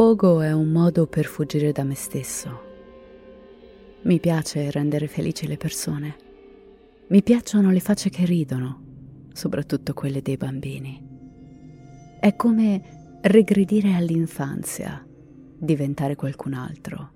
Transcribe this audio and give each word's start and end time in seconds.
Pogo 0.00 0.40
è 0.40 0.50
un 0.50 0.68
modo 0.68 1.06
per 1.06 1.26
fuggire 1.26 1.72
da 1.72 1.84
me 1.84 1.94
stesso. 1.94 2.60
Mi 4.04 4.18
piace 4.18 4.70
rendere 4.70 5.08
felici 5.08 5.46
le 5.46 5.58
persone. 5.58 6.16
Mi 7.08 7.22
piacciono 7.22 7.70
le 7.70 7.80
facce 7.80 8.08
che 8.08 8.24
ridono, 8.24 8.80
soprattutto 9.34 9.92
quelle 9.92 10.22
dei 10.22 10.38
bambini. 10.38 11.06
È 12.18 12.34
come 12.34 13.18
regredire 13.20 13.92
all'infanzia, 13.92 15.06
diventare 15.58 16.16
qualcun 16.16 16.54
altro, 16.54 17.10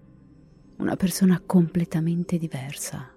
una 0.76 0.96
persona 0.96 1.40
completamente 1.40 2.36
diversa. 2.36 3.10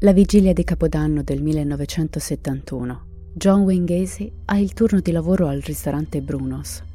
La 0.00 0.12
vigilia 0.12 0.52
di 0.52 0.64
Capodanno 0.64 1.22
del 1.22 1.40
1971, 1.40 3.06
John 3.32 3.60
Wayne 3.60 3.84
Gacy 3.84 4.32
ha 4.46 4.58
il 4.58 4.72
turno 4.72 4.98
di 4.98 5.12
lavoro 5.12 5.46
al 5.46 5.60
ristorante 5.60 6.20
Bruno's. 6.20 6.88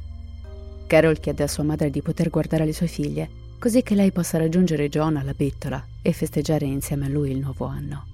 Carol 0.86 1.18
chiede 1.18 1.42
a 1.42 1.48
sua 1.48 1.64
madre 1.64 1.90
di 1.90 2.00
poter 2.00 2.30
guardare 2.30 2.64
le 2.64 2.72
sue 2.72 2.86
figlie, 2.86 3.28
così 3.58 3.82
che 3.82 3.94
lei 3.94 4.12
possa 4.12 4.38
raggiungere 4.38 4.88
John 4.88 5.16
alla 5.16 5.34
bettola 5.34 5.84
e 6.00 6.12
festeggiare 6.12 6.64
insieme 6.64 7.06
a 7.06 7.08
lui 7.08 7.30
il 7.32 7.38
nuovo 7.38 7.64
anno. 7.66 8.06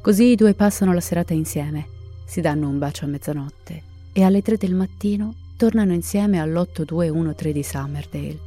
Così 0.00 0.24
i 0.26 0.36
due 0.36 0.54
passano 0.54 0.92
la 0.92 1.00
serata 1.00 1.34
insieme, 1.34 1.88
si 2.24 2.40
danno 2.40 2.68
un 2.68 2.78
bacio 2.78 3.04
a 3.04 3.08
mezzanotte 3.08 3.82
e 4.12 4.22
alle 4.22 4.42
tre 4.42 4.56
del 4.56 4.74
mattino 4.74 5.34
tornano 5.56 5.92
insieme 5.92 6.38
all'8213 6.38 7.50
di 7.50 7.62
Summerdale. 7.62 8.38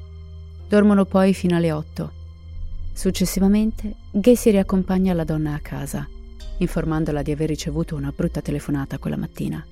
Dormono 0.67 1.05
poi 1.05 1.33
fino 1.33 1.57
alle 1.57 1.71
8. 1.71 2.11
Successivamente, 2.93 3.95
Gay 4.11 4.35
si 4.35 4.51
riaccompagna 4.51 5.13
la 5.13 5.23
donna 5.23 5.53
a 5.53 5.59
casa, 5.59 6.07
informandola 6.57 7.21
di 7.21 7.31
aver 7.31 7.49
ricevuto 7.49 7.95
una 7.95 8.13
brutta 8.15 8.41
telefonata 8.41 8.97
quella 8.99 9.17
mattina. 9.17 9.65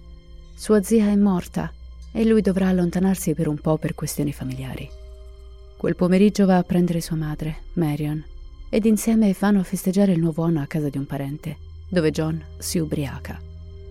Sua 0.55 0.81
zia 0.81 1.07
è 1.07 1.15
morta 1.15 1.71
e 2.17 2.25
lui 2.25 2.41
dovrà 2.41 2.69
allontanarsi 2.69 3.35
per 3.35 3.47
un 3.47 3.59
po' 3.59 3.77
per 3.77 3.93
questioni 3.93 4.33
familiari. 4.33 4.89
Quel 5.77 5.95
pomeriggio 5.95 6.47
va 6.47 6.57
a 6.57 6.63
prendere 6.63 6.99
sua 6.99 7.15
madre, 7.15 7.57
Marion, 7.73 8.23
ed 8.69 8.85
insieme 8.85 9.35
vanno 9.39 9.59
a 9.59 9.63
festeggiare 9.63 10.13
il 10.13 10.19
nuovo 10.19 10.41
anno 10.41 10.59
a 10.59 10.65
casa 10.65 10.89
di 10.89 10.97
un 10.97 11.05
parente, 11.05 11.57
dove 11.87 12.09
John 12.09 12.43
si 12.57 12.79
ubriaca. 12.79 13.39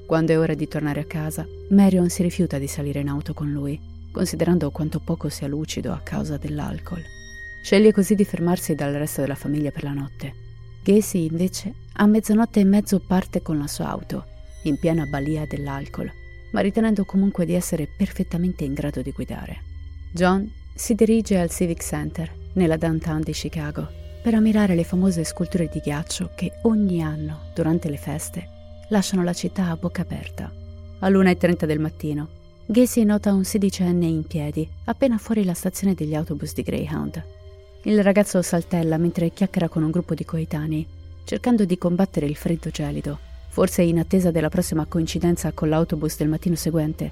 Quando 0.06 0.32
è 0.32 0.38
ora 0.41 0.54
di 0.54 0.66
tornare 0.66 0.98
a 0.98 1.04
casa, 1.04 1.47
Marion 1.70 2.09
si 2.09 2.25
rifiuta 2.25 2.59
di 2.59 2.66
salire 2.66 2.98
in 2.98 3.09
auto 3.09 3.32
con 3.32 3.53
lui, 3.53 3.81
considerando 4.10 4.72
quanto 4.72 4.98
poco 4.98 5.28
sia 5.28 5.47
lucido 5.47 5.92
a 5.92 6.00
causa 6.03 6.36
dell'alcol. 6.36 7.03
Sceglie 7.62 7.92
così 7.92 8.16
di 8.16 8.25
fermarsi 8.25 8.75
dal 8.75 8.92
resto 8.94 9.20
della 9.20 9.36
famiglia 9.36 9.70
per 9.70 9.84
la 9.84 9.92
notte. 9.92 10.34
Gacy, 10.82 11.26
invece, 11.26 11.75
a 11.92 12.06
mezzanotte 12.06 12.59
e 12.59 12.65
mezzo 12.65 12.98
parte 12.98 13.41
con 13.41 13.56
la 13.56 13.69
sua 13.69 13.88
auto, 13.88 14.25
in 14.65 14.81
piena 14.81 15.04
balia 15.04 15.47
dell'alcol, 15.47 16.10
ma 16.56 16.62
ritenendo 16.62 17.05
comunque 17.05 17.44
di 17.44 17.53
essere 17.53 17.87
perfettamente 17.87 18.65
in 18.65 18.72
grado 18.72 19.03
di 19.03 19.12
guidare. 19.12 19.59
John 20.11 20.50
si 20.75 20.94
dirige 20.94 21.39
al 21.39 21.50
Civic 21.50 21.83
Center, 21.83 22.33
nella 22.55 22.78
downtown 22.78 23.21
di 23.21 23.33
Chicago, 23.33 23.87
per 24.22 24.33
ammirare 24.33 24.75
le 24.75 24.83
famose 24.83 25.22
sculture 25.22 25.69
di 25.69 25.81
ghiaccio 25.81 26.31
che 26.34 26.53
ogni 26.62 27.03
anno, 27.03 27.50
durante 27.55 27.91
le 27.91 27.99
feste, 27.99 28.49
lasciano 28.89 29.22
la 29.22 29.34
città 29.34 29.69
a 29.69 29.77
bocca 29.77 30.00
aperta. 30.00 30.50
All'1.30 31.00 31.66
del 31.66 31.78
mattino, 31.78 32.28
Gacy 32.65 33.05
nota 33.05 33.34
un 33.34 33.45
sedicenne 33.45 34.06
in 34.06 34.27
piedi, 34.27 34.66
appena 34.84 35.19
fuori 35.19 35.45
la 35.45 35.53
stazione 35.53 35.93
degli 35.93 36.15
autobus 36.15 36.55
di 36.55 36.62
Greyhound. 36.62 37.22
Il 37.83 38.03
ragazzo 38.03 38.41
saltella 38.41 38.97
mentre 38.97 39.31
chiacchiera 39.31 39.69
con 39.69 39.83
un 39.83 39.91
gruppo 39.91 40.15
di 40.15 40.25
coetanei, 40.25 40.87
cercando 41.25 41.66
di 41.66 41.77
combattere 41.77 42.25
il 42.25 42.34
freddo 42.34 42.71
gelido, 42.71 43.19
forse 43.56 43.81
in 43.81 43.99
attesa 43.99 44.31
della 44.31 44.50
prossima 44.50 44.84
coincidenza 44.84 45.50
con 45.53 45.71
l'autobus 45.71 46.19
del 46.19 46.28
mattino 46.28 46.56
seguente, 46.56 47.11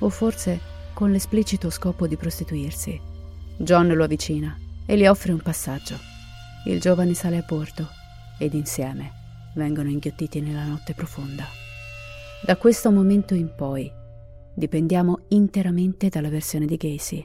o 0.00 0.08
forse 0.08 0.58
con 0.92 1.12
l'esplicito 1.12 1.70
scopo 1.70 2.08
di 2.08 2.16
prostituirsi. 2.16 3.00
John 3.58 3.86
lo 3.86 4.02
avvicina 4.02 4.58
e 4.84 4.96
gli 4.96 5.06
offre 5.06 5.30
un 5.30 5.40
passaggio. 5.40 5.94
Il 6.66 6.80
giovane 6.80 7.14
sale 7.14 7.36
a 7.36 7.44
bordo 7.46 7.86
ed 8.40 8.54
insieme 8.54 9.12
vengono 9.54 9.88
inghiottiti 9.88 10.40
nella 10.40 10.64
notte 10.64 10.94
profonda. 10.94 11.44
Da 12.44 12.56
questo 12.56 12.90
momento 12.90 13.34
in 13.34 13.54
poi 13.54 13.88
dipendiamo 14.52 15.26
interamente 15.28 16.08
dalla 16.08 16.28
versione 16.28 16.66
di 16.66 16.76
Gacy, 16.76 17.24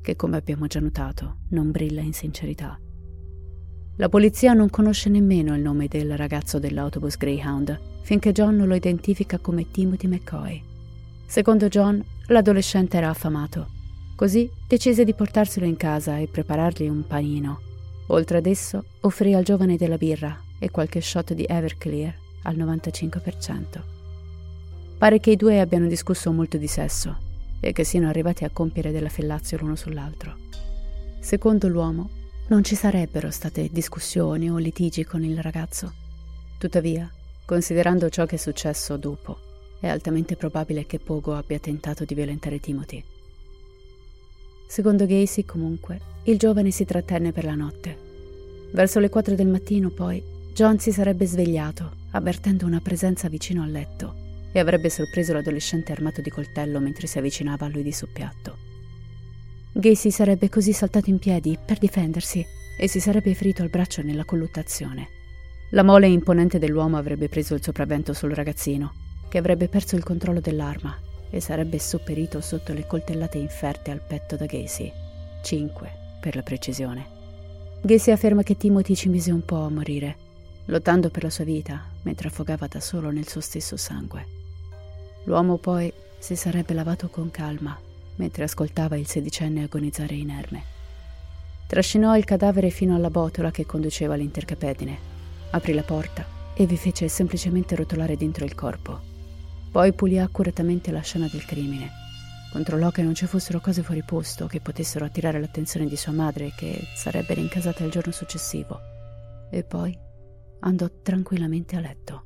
che 0.00 0.16
come 0.16 0.38
abbiamo 0.38 0.66
già 0.68 0.80
notato 0.80 1.40
non 1.50 1.70
brilla 1.70 2.00
in 2.00 2.14
sincerità. 2.14 2.80
La 3.96 4.08
polizia 4.08 4.54
non 4.54 4.70
conosce 4.70 5.10
nemmeno 5.10 5.54
il 5.54 5.60
nome 5.60 5.86
del 5.86 6.16
ragazzo 6.16 6.58
dell'autobus 6.58 7.18
Greyhound 7.18 7.94
finché 8.06 8.30
John 8.30 8.56
lo 8.58 8.76
identifica 8.76 9.40
come 9.40 9.68
Timothy 9.68 10.06
McCoy. 10.06 10.62
Secondo 11.26 11.66
John, 11.66 12.00
l'adolescente 12.26 12.98
era 12.98 13.08
affamato, 13.08 13.66
così 14.14 14.48
decise 14.68 15.02
di 15.04 15.12
portarselo 15.12 15.66
in 15.66 15.76
casa 15.76 16.16
e 16.16 16.28
preparargli 16.28 16.86
un 16.86 17.04
panino. 17.04 17.58
Oltre 18.06 18.38
ad 18.38 18.46
esso, 18.46 18.84
offrì 19.00 19.34
al 19.34 19.42
giovane 19.42 19.76
della 19.76 19.96
birra 19.96 20.40
e 20.60 20.70
qualche 20.70 21.00
shot 21.00 21.34
di 21.34 21.46
Everclear 21.48 22.14
al 22.42 22.56
95%. 22.56 23.82
Pare 24.98 25.18
che 25.18 25.32
i 25.32 25.36
due 25.36 25.58
abbiano 25.58 25.88
discusso 25.88 26.30
molto 26.30 26.58
di 26.58 26.68
sesso 26.68 27.18
e 27.58 27.72
che 27.72 27.82
siano 27.82 28.06
arrivati 28.06 28.44
a 28.44 28.50
compiere 28.50 28.92
della 28.92 29.08
fellazio 29.08 29.58
l'uno 29.58 29.74
sull'altro. 29.74 30.36
Secondo 31.18 31.66
l'uomo, 31.66 32.08
non 32.46 32.62
ci 32.62 32.76
sarebbero 32.76 33.32
state 33.32 33.68
discussioni 33.72 34.48
o 34.48 34.58
litigi 34.58 35.02
con 35.02 35.24
il 35.24 35.42
ragazzo. 35.42 35.92
Tuttavia, 36.56 37.10
considerando 37.46 38.10
ciò 38.10 38.26
che 38.26 38.34
è 38.34 38.38
successo 38.38 38.96
dopo, 38.96 39.38
è 39.80 39.86
altamente 39.88 40.36
probabile 40.36 40.84
che 40.84 40.98
Pogo 40.98 41.34
abbia 41.34 41.58
tentato 41.58 42.04
di 42.04 42.14
violentare 42.14 42.60
Timothy. 42.60 43.02
Secondo 44.66 45.06
Gacy, 45.06 45.44
comunque, 45.44 46.00
il 46.24 46.38
giovane 46.38 46.72
si 46.72 46.84
trattenne 46.84 47.32
per 47.32 47.44
la 47.44 47.54
notte. 47.54 47.96
Verso 48.72 48.98
le 48.98 49.08
4 49.08 49.34
del 49.36 49.46
mattino, 49.46 49.90
poi, 49.90 50.22
John 50.52 50.78
si 50.78 50.90
sarebbe 50.90 51.24
svegliato, 51.24 51.92
avvertendo 52.10 52.66
una 52.66 52.80
presenza 52.80 53.28
vicino 53.28 53.62
al 53.62 53.70
letto, 53.70 54.14
e 54.50 54.58
avrebbe 54.58 54.90
sorpreso 54.90 55.32
l'adolescente 55.32 55.92
armato 55.92 56.20
di 56.20 56.30
coltello 56.30 56.80
mentre 56.80 57.06
si 57.06 57.18
avvicinava 57.18 57.66
a 57.66 57.68
lui 57.68 57.82
di 57.82 57.92
soppiatto. 57.92 58.56
Gacy 59.72 60.10
sarebbe 60.10 60.48
così 60.48 60.72
saltato 60.72 61.10
in 61.10 61.18
piedi 61.18 61.56
per 61.64 61.78
difendersi 61.78 62.44
e 62.78 62.88
si 62.88 62.98
sarebbe 62.98 63.34
ferito 63.34 63.62
al 63.62 63.68
braccio 63.68 64.02
nella 64.02 64.24
colluttazione. 64.24 65.15
La 65.70 65.82
mole 65.82 66.06
imponente 66.06 66.60
dell'uomo 66.60 66.96
avrebbe 66.96 67.28
preso 67.28 67.54
il 67.54 67.62
sopravvento 67.62 68.12
sul 68.12 68.32
ragazzino, 68.32 68.92
che 69.28 69.38
avrebbe 69.38 69.68
perso 69.68 69.96
il 69.96 70.04
controllo 70.04 70.38
dell'arma 70.38 70.96
e 71.28 71.40
sarebbe 71.40 71.80
sopperito 71.80 72.40
sotto 72.40 72.72
le 72.72 72.86
coltellate 72.86 73.38
inferte 73.38 73.90
al 73.90 74.00
petto 74.00 74.36
da 74.36 74.46
Gacy. 74.46 74.92
Cinque, 75.42 75.90
per 76.20 76.36
la 76.36 76.42
precisione. 76.42 77.04
Gacy 77.82 78.12
afferma 78.12 78.44
che 78.44 78.56
Timothy 78.56 78.94
ci 78.94 79.08
mise 79.08 79.32
un 79.32 79.44
po' 79.44 79.64
a 79.64 79.68
morire, 79.68 80.16
lottando 80.66 81.10
per 81.10 81.24
la 81.24 81.30
sua 81.30 81.44
vita 81.44 81.82
mentre 82.02 82.28
affogava 82.28 82.68
da 82.68 82.78
solo 82.78 83.10
nel 83.10 83.26
suo 83.26 83.40
stesso 83.40 83.76
sangue. 83.76 84.24
L'uomo 85.24 85.56
poi 85.56 85.92
si 86.18 86.36
sarebbe 86.36 86.74
lavato 86.74 87.08
con 87.08 87.30
calma 87.32 87.76
mentre 88.16 88.44
ascoltava 88.44 88.96
il 88.96 89.08
sedicenne 89.08 89.64
agonizzare 89.64 90.14
inerme. 90.14 90.62
Trascinò 91.66 92.16
il 92.16 92.24
cadavere 92.24 92.70
fino 92.70 92.94
alla 92.94 93.10
botola 93.10 93.50
che 93.50 93.66
conduceva 93.66 94.14
all'intercapedine, 94.14 95.14
aprì 95.50 95.72
la 95.72 95.82
porta 95.82 96.24
e 96.54 96.66
vi 96.66 96.76
fece 96.76 97.08
semplicemente 97.08 97.74
rotolare 97.74 98.16
dentro 98.16 98.44
il 98.44 98.54
corpo. 98.54 99.00
Poi 99.70 99.92
pulì 99.92 100.18
accuratamente 100.18 100.90
la 100.90 101.00
scena 101.00 101.28
del 101.30 101.44
crimine. 101.44 101.90
Controllò 102.50 102.90
che 102.90 103.02
non 103.02 103.14
ci 103.14 103.26
fossero 103.26 103.60
cose 103.60 103.82
fuori 103.82 104.02
posto 104.02 104.46
che 104.46 104.60
potessero 104.60 105.04
attirare 105.04 105.38
l'attenzione 105.38 105.86
di 105.86 105.96
sua 105.96 106.12
madre 106.12 106.52
che 106.56 106.80
sarebbe 106.94 107.34
rincasata 107.34 107.84
il 107.84 107.90
giorno 107.90 108.12
successivo. 108.12 108.78
E 109.50 109.62
poi 109.64 109.96
andò 110.60 110.88
tranquillamente 111.02 111.76
a 111.76 111.80
letto. 111.80 112.24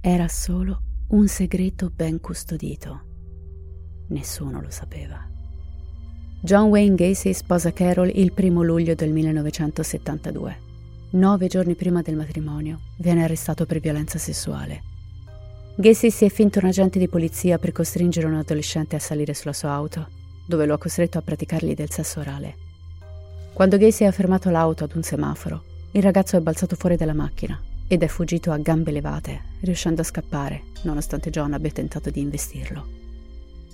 Era 0.00 0.28
solo 0.28 0.82
un 1.08 1.26
segreto 1.26 1.90
ben 1.90 2.20
custodito. 2.20 3.06
Nessuno 4.08 4.60
lo 4.60 4.70
sapeva. 4.70 5.26
John 6.42 6.68
Wayne 6.68 6.94
Gacy 6.94 7.32
sposa 7.32 7.72
Carol 7.72 8.10
il 8.14 8.32
primo 8.32 8.62
luglio 8.62 8.94
del 8.94 9.12
1972. 9.12 10.67
Nove 11.10 11.46
giorni 11.46 11.74
prima 11.74 12.02
del 12.02 12.16
matrimonio 12.16 12.80
viene 12.96 13.24
arrestato 13.24 13.64
per 13.64 13.80
violenza 13.80 14.18
sessuale. 14.18 14.82
Gacy 15.74 16.10
si 16.10 16.26
è 16.26 16.28
finto 16.28 16.58
un 16.58 16.66
agente 16.66 16.98
di 16.98 17.08
polizia 17.08 17.56
per 17.56 17.72
costringere 17.72 18.26
un 18.26 18.34
adolescente 18.34 18.94
a 18.94 18.98
salire 18.98 19.32
sulla 19.32 19.54
sua 19.54 19.70
auto, 19.70 20.06
dove 20.44 20.66
lo 20.66 20.74
ha 20.74 20.78
costretto 20.78 21.16
a 21.16 21.22
praticargli 21.22 21.72
del 21.72 21.88
sesso 21.88 22.20
orale. 22.20 22.56
Quando 23.54 23.78
Gacy 23.78 24.04
ha 24.04 24.12
fermato 24.12 24.50
l'auto 24.50 24.84
ad 24.84 24.92
un 24.96 25.02
semaforo, 25.02 25.62
il 25.92 26.02
ragazzo 26.02 26.36
è 26.36 26.40
balzato 26.40 26.76
fuori 26.76 26.96
dalla 26.96 27.14
macchina 27.14 27.58
ed 27.86 28.02
è 28.02 28.06
fuggito 28.06 28.52
a 28.52 28.58
gambe 28.58 28.90
levate, 28.90 29.40
riuscendo 29.60 30.02
a 30.02 30.04
scappare, 30.04 30.64
nonostante 30.82 31.30
John 31.30 31.54
abbia 31.54 31.70
tentato 31.70 32.10
di 32.10 32.20
investirlo. 32.20 32.86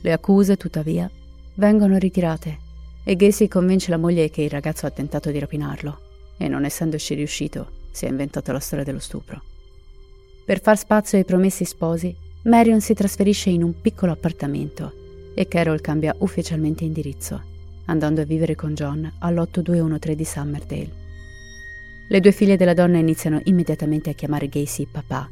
Le 0.03 0.13
accuse, 0.13 0.57
tuttavia, 0.57 1.11
vengono 1.55 1.99
ritirate 1.99 2.59
e 3.03 3.17
Gacy 3.17 3.49
convince 3.49 3.91
la 3.91 3.99
moglie 3.99 4.31
che 4.31 4.43
il 4.43 4.51
ragazzo 4.51 4.87
ha 4.87 4.91
tentato 4.91 5.33
di 5.33 5.41
rapinarlo 5.41 6.04
e 6.37 6.49
non 6.49 6.65
essendoci 6.65 7.15
riuscito, 7.15 7.71
si 7.91 8.07
è 8.07 8.09
inventato 8.09 8.53
la 8.53 8.61
storia 8.61 8.85
dello 8.85 8.99
stupro. 8.99 9.43
Per 10.45 10.61
far 10.61 10.77
spazio 10.77 11.17
ai 11.17 11.25
promessi 11.25 11.65
sposi, 11.65 12.15
Marion 12.43 12.81
si 12.81 12.93
trasferisce 12.93 13.51
in 13.51 13.63
un 13.63 13.81
piccolo 13.81 14.13
appartamento 14.13 14.93
e 15.35 15.49
Carol 15.49 15.81
cambia 15.81 16.15
ufficialmente 16.19 16.85
indirizzo, 16.85 17.43
andando 17.87 18.21
a 18.21 18.25
vivere 18.25 18.55
con 18.55 18.75
John 18.75 19.11
all'8213 19.21 20.13
di 20.13 20.25
Summerdale. 20.25 20.93
Le 22.09 22.21
due 22.21 22.33
figlie 22.33 22.57
della 22.57 22.75
donna 22.75 22.99
iniziano 22.99 23.41
immediatamente 23.45 24.11
a 24.11 24.13
chiamare 24.13 24.49
Gacy 24.49 24.87
papà. 24.87 25.29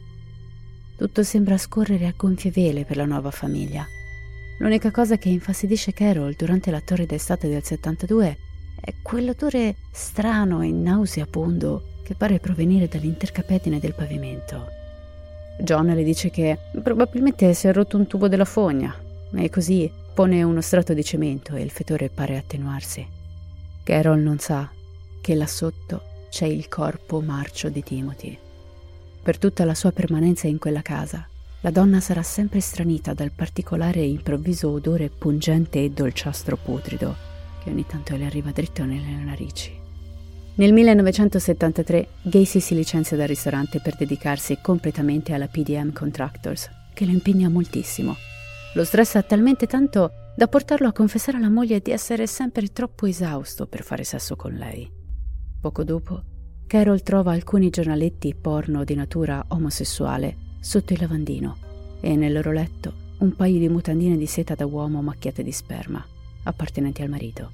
Tutto 0.96 1.22
sembra 1.22 1.58
scorrere 1.58 2.06
a 2.06 2.14
gonfie 2.16 2.50
vele 2.50 2.84
per 2.84 2.96
la 2.96 3.04
nuova 3.04 3.30
famiglia. 3.30 3.86
L'unica 4.58 4.90
cosa 4.90 5.18
che 5.18 5.28
infastidisce 5.28 5.92
Carol 5.92 6.34
durante 6.34 6.70
la 6.70 6.80
torre 6.80 7.04
d'estate 7.04 7.48
del 7.48 7.62
72 7.62 8.38
è 8.84 8.94
quell'odore 9.00 9.76
strano 9.92 10.60
e 10.60 10.72
nauseabondo 10.72 11.90
che 12.02 12.16
pare 12.16 12.40
provenire 12.40 12.88
dall'intercapedine 12.88 13.78
del 13.78 13.94
pavimento. 13.94 14.66
John 15.60 15.86
le 15.86 16.02
dice 16.02 16.30
che 16.30 16.58
probabilmente 16.82 17.54
si 17.54 17.68
è 17.68 17.72
rotto 17.72 17.96
un 17.96 18.08
tubo 18.08 18.26
della 18.26 18.44
fogna 18.44 18.92
e 19.34 19.48
così 19.50 19.88
pone 20.12 20.42
uno 20.42 20.60
strato 20.60 20.94
di 20.94 21.04
cemento 21.04 21.54
e 21.54 21.62
il 21.62 21.70
fetore 21.70 22.08
pare 22.08 22.36
attenuarsi. 22.36 23.06
Carol 23.84 24.18
non 24.18 24.40
sa 24.40 24.68
che 25.20 25.34
là 25.36 25.46
sotto 25.46 26.02
c'è 26.28 26.46
il 26.46 26.68
corpo 26.68 27.20
marcio 27.20 27.68
di 27.68 27.84
Timothy. 27.84 28.36
Per 29.22 29.38
tutta 29.38 29.64
la 29.64 29.76
sua 29.76 29.92
permanenza 29.92 30.48
in 30.48 30.58
quella 30.58 30.82
casa, 30.82 31.24
la 31.60 31.70
donna 31.70 32.00
sarà 32.00 32.24
sempre 32.24 32.58
stranita 32.58 33.14
dal 33.14 33.30
particolare 33.30 34.00
e 34.00 34.08
improvviso 34.08 34.70
odore 34.70 35.08
pungente 35.08 35.84
e 35.84 35.90
dolciastro 35.90 36.56
putrido 36.56 37.30
che 37.62 37.70
ogni 37.70 37.86
tanto 37.86 38.16
le 38.16 38.24
arriva 38.24 38.50
dritto 38.50 38.84
nelle 38.84 39.22
narici. 39.24 39.72
Nel 40.54 40.72
1973 40.72 42.08
Gacy 42.22 42.60
si 42.60 42.74
licenzia 42.74 43.16
dal 43.16 43.28
ristorante 43.28 43.80
per 43.80 43.96
dedicarsi 43.96 44.58
completamente 44.60 45.32
alla 45.32 45.46
PDM 45.46 45.92
Contractors, 45.92 46.68
che 46.92 47.06
lo 47.06 47.12
impegna 47.12 47.48
moltissimo. 47.48 48.16
Lo 48.74 48.84
stressa 48.84 49.22
talmente 49.22 49.66
tanto 49.66 50.10
da 50.36 50.48
portarlo 50.48 50.88
a 50.88 50.92
confessare 50.92 51.38
alla 51.38 51.50
moglie 51.50 51.80
di 51.80 51.90
essere 51.90 52.26
sempre 52.26 52.68
troppo 52.68 53.06
esausto 53.06 53.66
per 53.66 53.82
fare 53.82 54.04
sesso 54.04 54.36
con 54.36 54.52
lei. 54.52 54.90
Poco 55.60 55.84
dopo, 55.84 56.22
Carol 56.66 57.02
trova 57.02 57.32
alcuni 57.32 57.70
giornaletti 57.70 58.34
porno 58.34 58.82
di 58.84 58.94
natura 58.94 59.44
omosessuale 59.48 60.36
sotto 60.60 60.92
il 60.92 61.00
lavandino 61.00 61.56
e 62.00 62.16
nel 62.16 62.32
loro 62.32 62.50
letto 62.50 62.92
un 63.18 63.36
paio 63.36 63.58
di 63.58 63.68
mutandine 63.68 64.16
di 64.16 64.26
seta 64.26 64.54
da 64.54 64.66
uomo 64.66 65.00
macchiate 65.02 65.42
di 65.42 65.52
sperma, 65.52 66.04
appartenenti 66.44 67.02
al 67.02 67.08
marito. 67.08 67.50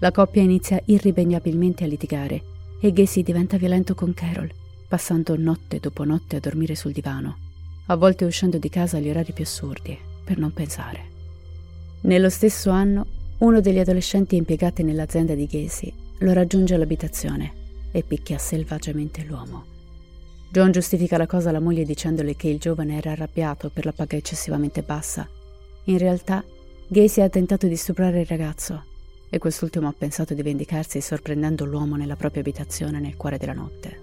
La 0.00 0.12
coppia 0.12 0.42
inizia 0.42 0.80
irrimediabilmente 0.84 1.84
a 1.84 1.86
litigare 1.86 2.42
e 2.80 2.92
Gacy 2.92 3.22
diventa 3.22 3.56
violento 3.56 3.94
con 3.94 4.14
Carol, 4.14 4.50
passando 4.86 5.36
notte 5.36 5.80
dopo 5.80 6.04
notte 6.04 6.36
a 6.36 6.40
dormire 6.40 6.74
sul 6.74 6.92
divano, 6.92 7.36
a 7.86 7.96
volte 7.96 8.24
uscendo 8.24 8.58
di 8.58 8.68
casa 8.68 8.98
agli 8.98 9.10
orari 9.10 9.32
più 9.32 9.44
assurdi, 9.44 9.98
per 10.24 10.38
non 10.38 10.52
pensare. 10.52 11.16
Nello 12.02 12.30
stesso 12.30 12.70
anno, 12.70 13.06
uno 13.38 13.60
degli 13.60 13.78
adolescenti 13.78 14.36
impiegati 14.36 14.82
nell'azienda 14.82 15.34
di 15.34 15.46
Gacy 15.46 15.92
lo 16.18 16.32
raggiunge 16.32 16.74
all'abitazione 16.74 17.52
e 17.90 18.02
picchia 18.02 18.38
selvaggiamente 18.38 19.24
l'uomo. 19.24 19.76
John 20.50 20.70
giustifica 20.70 21.16
la 21.16 21.26
cosa 21.26 21.50
alla 21.50 21.60
moglie 21.60 21.84
dicendole 21.84 22.34
che 22.34 22.48
il 22.48 22.58
giovane 22.58 22.96
era 22.96 23.12
arrabbiato 23.12 23.70
per 23.70 23.84
la 23.84 23.92
paga 23.92 24.16
eccessivamente 24.16 24.82
bassa. 24.82 25.28
In 25.84 25.98
realtà, 25.98 26.44
Gacy 26.90 27.20
ha 27.20 27.28
tentato 27.28 27.66
di 27.66 27.76
stuprare 27.76 28.20
il 28.20 28.26
ragazzo 28.26 28.82
e 29.28 29.36
quest'ultimo 29.36 29.88
ha 29.88 29.94
pensato 29.96 30.32
di 30.32 30.40
vendicarsi 30.40 31.02
sorprendendo 31.02 31.66
l'uomo 31.66 31.96
nella 31.96 32.16
propria 32.16 32.40
abitazione 32.40 32.98
nel 32.98 33.14
cuore 33.14 33.36
della 33.36 33.52
notte. 33.52 34.00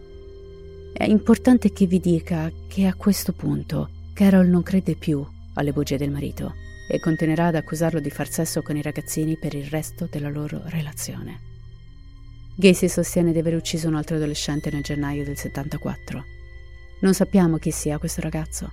È 0.93 1.03
importante 1.03 1.73
che 1.73 1.87
vi 1.87 1.99
dica 1.99 2.51
che 2.67 2.85
a 2.85 2.93
questo 2.93 3.33
punto 3.33 3.89
Carol 4.13 4.47
non 4.47 4.61
crede 4.61 4.93
più 4.93 5.25
alle 5.55 5.71
bugie 5.71 5.97
del 5.97 6.11
marito 6.11 6.53
e 6.87 6.99
continuerà 6.99 7.47
ad 7.47 7.55
accusarlo 7.55 7.99
di 7.99 8.11
far 8.11 8.29
sesso 8.29 8.61
con 8.61 8.77
i 8.77 8.83
ragazzini 8.83 9.35
per 9.35 9.55
il 9.55 9.65
resto 9.65 10.07
della 10.07 10.29
loro 10.29 10.61
relazione. 10.65 11.39
Gacy 12.55 12.87
sostiene 12.87 13.31
di 13.31 13.39
aver 13.39 13.55
ucciso 13.55 13.87
un 13.87 13.95
altro 13.95 14.17
adolescente 14.17 14.69
nel 14.69 14.83
gennaio 14.83 15.23
del 15.23 15.37
74. 15.37 16.23
Non 17.01 17.15
sappiamo 17.15 17.57
chi 17.57 17.71
sia 17.71 17.97
questo 17.97 18.21
ragazzo. 18.21 18.71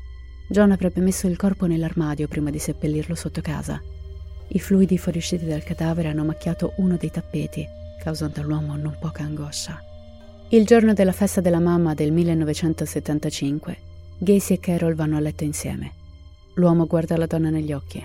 John 0.49 0.70
avrebbe 0.70 1.00
messo 1.00 1.26
il 1.29 1.38
corpo 1.38 1.64
nell'armadio 1.64 2.29
prima 2.29 2.50
di 2.50 2.59
seppellirlo 2.59 3.14
sotto 3.14 3.41
casa. 3.41 3.82
I 4.48 4.58
fluidi 4.58 4.98
fuoriusciti 4.98 5.46
dal 5.46 5.62
cadavere 5.62 6.08
hanno 6.08 6.24
macchiato 6.24 6.74
uno 6.76 6.96
dei 6.96 7.10
tappeti, 7.10 7.66
causando 8.02 8.40
all'uomo 8.40 8.76
non 8.76 8.96
poca 8.98 9.22
angoscia. 9.22 9.82
Il 10.48 10.66
giorno 10.66 10.92
della 10.92 11.12
festa 11.12 11.40
della 11.40 11.60
mamma 11.60 11.94
del 11.94 12.12
1975, 12.12 13.76
Gacy 14.18 14.54
e 14.54 14.60
Carol 14.60 14.94
vanno 14.94 15.16
a 15.16 15.20
letto 15.20 15.44
insieme. 15.44 15.92
L'uomo 16.54 16.86
guarda 16.86 17.16
la 17.16 17.26
donna 17.26 17.48
negli 17.48 17.72
occhi 17.72 18.04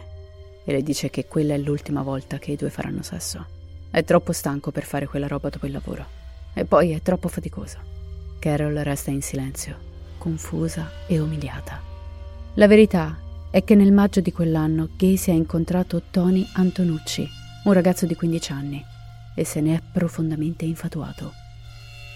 e 0.64 0.72
le 0.72 0.84
dice 0.84 1.10
che 1.10 1.26
quella 1.26 1.54
è 1.54 1.58
l'ultima 1.58 2.02
volta 2.02 2.38
che 2.40 2.52
i 2.52 2.56
due 2.56 2.70
faranno 2.70 3.02
sesso. 3.02 3.46
È 3.90 4.04
troppo 4.04 4.32
stanco 4.32 4.72
per 4.72 4.84
fare 4.84 5.08
quella 5.08 5.28
roba 5.28 5.50
dopo 5.50 5.66
il 5.66 5.72
lavoro. 5.72 6.06
E 6.54 6.66
poi 6.66 6.92
è 6.92 7.02
troppo 7.02 7.28
faticoso. 7.28 7.78
Carol 8.40 8.76
resta 8.76 9.12
in 9.12 9.22
silenzio, 9.22 9.76
confusa 10.18 10.90
e 11.08 11.20
umiliata. 11.20 11.82
La 12.56 12.68
verità 12.68 13.18
è 13.50 13.64
che 13.64 13.76
nel 13.76 13.92
maggio 13.92 14.20
di 14.22 14.32
quell'anno 14.32 14.90
Gacy 14.96 15.32
ha 15.32 15.36
incontrato 15.36 16.04
Tony 16.12 16.46
Antonucci, 16.54 17.28
un 17.64 17.74
ragazzo 17.74 18.06
di 18.06 18.16
15 18.16 18.52
anni, 18.52 18.84
e 19.36 19.44
se 19.46 19.62
ne 19.62 19.76
è 19.76 19.82
profondamente 19.92 20.66
infatuato. 20.66 21.32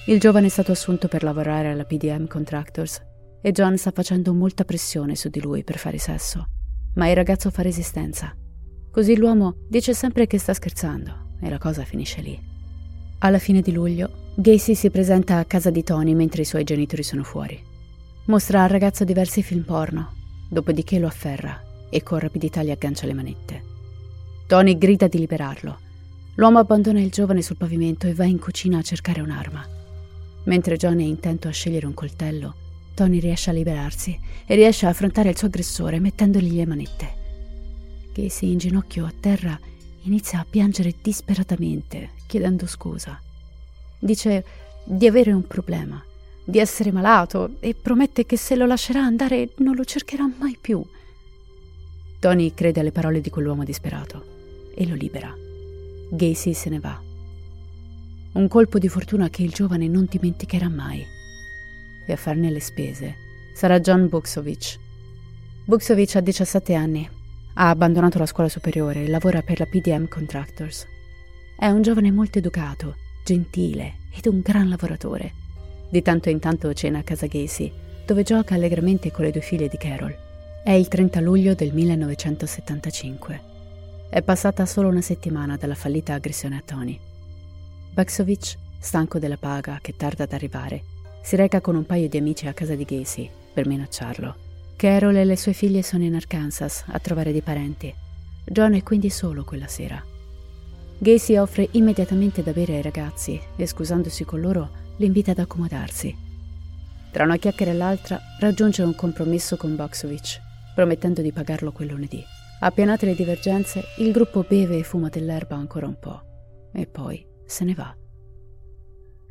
Il 0.08 0.20
giovane 0.20 0.48
è 0.48 0.50
stato 0.50 0.72
assunto 0.72 1.08
per 1.08 1.24
lavorare 1.24 1.70
alla 1.70 1.86
PDM 1.86 2.28
Contractors 2.28 3.02
e 3.42 3.52
John 3.52 3.78
sta 3.78 3.92
facendo 3.92 4.34
molta 4.34 4.66
pressione 4.66 5.16
su 5.16 5.30
di 5.30 5.40
lui 5.40 5.64
per 5.64 5.78
fare 5.78 5.98
sesso, 5.98 6.48
ma 6.96 7.08
il 7.08 7.16
ragazzo 7.16 7.50
fa 7.50 7.62
resistenza. 7.62 8.36
Così 8.92 9.16
l'uomo 9.16 9.56
dice 9.70 9.94
sempre 9.94 10.28
che 10.28 10.38
sta 10.38 10.54
scherzando 10.54 11.36
e 11.40 11.50
la 11.50 11.58
cosa 11.58 11.84
finisce 11.84 12.22
lì. 12.22 12.40
Alla 13.20 13.40
fine 13.40 13.62
di 13.62 13.72
luglio, 13.72 14.34
Gacy 14.36 14.76
si 14.76 14.90
presenta 14.90 15.38
a 15.38 15.46
casa 15.46 15.70
di 15.70 15.84
Tony 15.84 16.14
mentre 16.14 16.42
i 16.42 16.46
suoi 16.46 16.64
genitori 16.64 17.04
sono 17.04 17.24
fuori. 17.24 17.60
Mostra 18.26 18.64
al 18.64 18.70
ragazzo 18.70 19.04
diversi 19.04 19.44
film 19.44 19.64
porno, 19.64 20.14
dopodiché 20.52 21.00
lo 21.00 21.08
afferra 21.08 21.88
e 21.90 22.04
con 22.04 22.20
rapidità 22.20 22.62
gli 22.62 22.72
aggancia 22.72 23.06
le 23.06 23.14
manette. 23.14 23.64
Tony 24.48 24.78
grida 24.78 25.08
di 25.08 25.18
liberarlo. 25.18 25.80
L'uomo 26.36 26.60
abbandona 26.60 27.00
il 27.00 27.10
giovane 27.10 27.42
sul 27.42 27.56
pavimento 27.56 28.06
e 28.06 28.14
va 28.14 28.26
in 28.26 28.38
cucina 28.38 28.80
a 28.80 28.82
cercare 28.82 29.22
un'arma. 29.22 29.66
Mentre 30.44 30.76
John 30.76 31.00
è 31.00 31.04
intento 31.04 31.48
a 31.48 31.52
scegliere 31.52 31.86
un 31.86 31.94
coltello, 31.94 32.56
Tony 32.94 33.20
riesce 33.20 33.50
a 33.50 33.54
liberarsi 33.54 34.20
e 34.46 34.56
riesce 34.56 34.86
a 34.86 34.90
affrontare 34.90 35.30
il 35.30 35.38
suo 35.38 35.48
aggressore 35.48 36.00
mettendogli 36.00 36.54
le 36.54 36.66
manette. 36.66 37.14
Casey 38.12 38.52
in 38.52 38.58
ginocchio 38.58 39.06
a 39.06 39.14
terra 39.18 39.58
inizia 40.02 40.40
a 40.40 40.46
piangere 40.50 40.96
disperatamente, 41.02 42.10
chiedendo 42.28 42.68
scusa. 42.68 43.18
Dice 43.98 44.44
di 44.84 45.08
avere 45.08 45.32
un 45.32 45.48
problema, 45.48 46.04
di 46.52 46.60
essere 46.60 46.92
malato 46.92 47.56
e 47.62 47.74
promette 47.74 48.26
che 48.26 48.36
se 48.36 48.58
lo 48.58 48.66
lascerà 48.66 49.02
andare 49.02 49.52
non 49.58 49.74
lo 49.74 49.86
cercherà 49.86 50.30
mai 50.38 50.58
più. 50.60 50.84
Tony 52.20 52.54
crede 52.54 52.82
alle 52.82 52.92
parole 52.92 53.22
di 53.22 53.30
quell'uomo 53.30 53.64
disperato 53.64 54.70
e 54.76 54.86
lo 54.86 54.94
libera. 54.94 55.34
Gacy 56.12 56.54
se 56.54 56.70
ne 56.70 56.80
va. 56.80 57.02
Un 58.34 58.48
colpo 58.50 58.80
di 58.80 58.90
fortuna 58.90 59.30
che 59.30 59.44
il 59.44 59.52
giovane 59.52 59.88
non 59.88 60.06
dimenticherà 60.10 60.68
mai. 60.68 61.04
E 62.06 62.12
a 62.12 62.18
farne 62.18 62.52
le 62.52 62.60
spese 62.60 63.16
sarà 63.56 63.80
John 63.80 64.10
Buksovich. 64.10 64.78
Buksovich 65.64 66.18
ha 66.18 66.22
17 66.22 66.74
anni 66.74 67.10
ha 67.54 67.70
abbandonato 67.70 68.18
la 68.18 68.26
scuola 68.26 68.50
superiore 68.50 69.04
e 69.04 69.08
lavora 69.08 69.42
per 69.42 69.60
la 69.60 69.66
PDM 69.66 70.08
Contractors. 70.08 70.86
È 71.58 71.68
un 71.68 71.82
giovane 71.82 72.12
molto 72.12 72.40
educato, 72.40 72.96
gentile 73.24 73.96
ed 74.14 74.26
un 74.26 74.42
gran 74.42 74.68
lavoratore. 74.68 75.41
Di 75.92 76.02
tanto 76.02 76.30
in 76.30 76.40
tanto 76.40 76.72
cena 76.72 77.00
a 77.00 77.04
casa 77.04 77.26
Gacy, 77.26 77.70
dove 78.06 78.24
gioca 78.24 78.56
allegramente 78.56 79.12
con 79.12 79.26
le 79.26 79.32
due 79.32 79.42
figlie 79.42 79.68
di 79.68 79.76
Carol. 79.76 80.16
È 80.64 80.72
il 80.72 80.88
30 80.88 81.20
luglio 81.20 81.54
del 81.54 81.74
1975. 81.74 83.42
È 84.10 84.22
passata 84.22 84.66
solo 84.66 84.88
una 84.88 85.02
settimana 85.02 85.58
dalla 85.58 85.76
fallita 85.76 86.14
aggressione 86.14 86.56
a 86.56 86.64
Tony. 86.64 86.98
Baksovic, 87.92 88.56
stanco 88.80 89.20
della 89.20 89.36
paga 89.36 89.80
che 89.82 89.94
tarda 89.98 90.24
ad 90.24 90.32
arrivare, 90.32 90.82
si 91.22 91.36
reca 91.36 91.60
con 91.60 91.76
un 91.76 91.86
paio 91.86 92.08
di 92.08 92.18
amici 92.18 92.48
a 92.48 92.54
casa 92.54 92.74
di 92.74 92.86
Gacy 92.86 93.30
per 93.54 93.68
minacciarlo. 93.68 94.36
Carol 94.78 95.18
e 95.18 95.26
le 95.26 95.36
sue 95.36 95.52
figlie 95.52 95.84
sono 95.84 96.06
in 96.06 96.16
Arkansas 96.16 96.86
a 96.88 97.00
trovare 97.00 97.34
dei 97.34 97.42
parenti. 97.42 97.94
John 98.46 98.76
è 98.76 98.82
quindi 98.82 99.10
solo 99.10 99.44
quella 99.44 99.68
sera. 99.68 100.02
Gacy 100.98 101.36
offre 101.36 101.68
immediatamente 101.72 102.44
da 102.44 102.54
bere 102.54 102.76
ai 102.76 102.82
ragazzi 102.82 103.38
e, 103.58 103.66
scusandosi 103.66 104.24
con 104.24 104.40
loro, 104.40 104.81
li 104.98 105.06
invita 105.06 105.32
ad 105.32 105.40
accomodarsi. 105.40 106.16
Tra 107.12 107.24
una 107.24 107.38
chiacchiera 107.38 107.72
e 107.72 107.76
l'altra 107.76 108.20
raggiunge 108.40 108.84
un 108.84 108.96
compromesso 108.96 109.58
con 109.58 109.76
Boxovich, 109.76 110.40
promettendo 110.74 111.22
di 111.22 111.32
pagarlo 111.32 111.72
quel 111.72 111.90
lunedì. 111.90 112.24
Appianate 112.60 113.06
le 113.06 113.16
divergenze, 113.16 113.84
il 113.98 114.12
gruppo 114.12 114.46
beve 114.48 114.78
e 114.78 114.84
fuma 114.84 115.10
dell'erba 115.10 115.56
ancora 115.56 115.88
un 115.88 115.98
po' 116.00 116.22
e 116.74 116.86
poi 116.86 117.26
se 117.46 117.66
ne 117.66 117.74
va. 117.74 117.96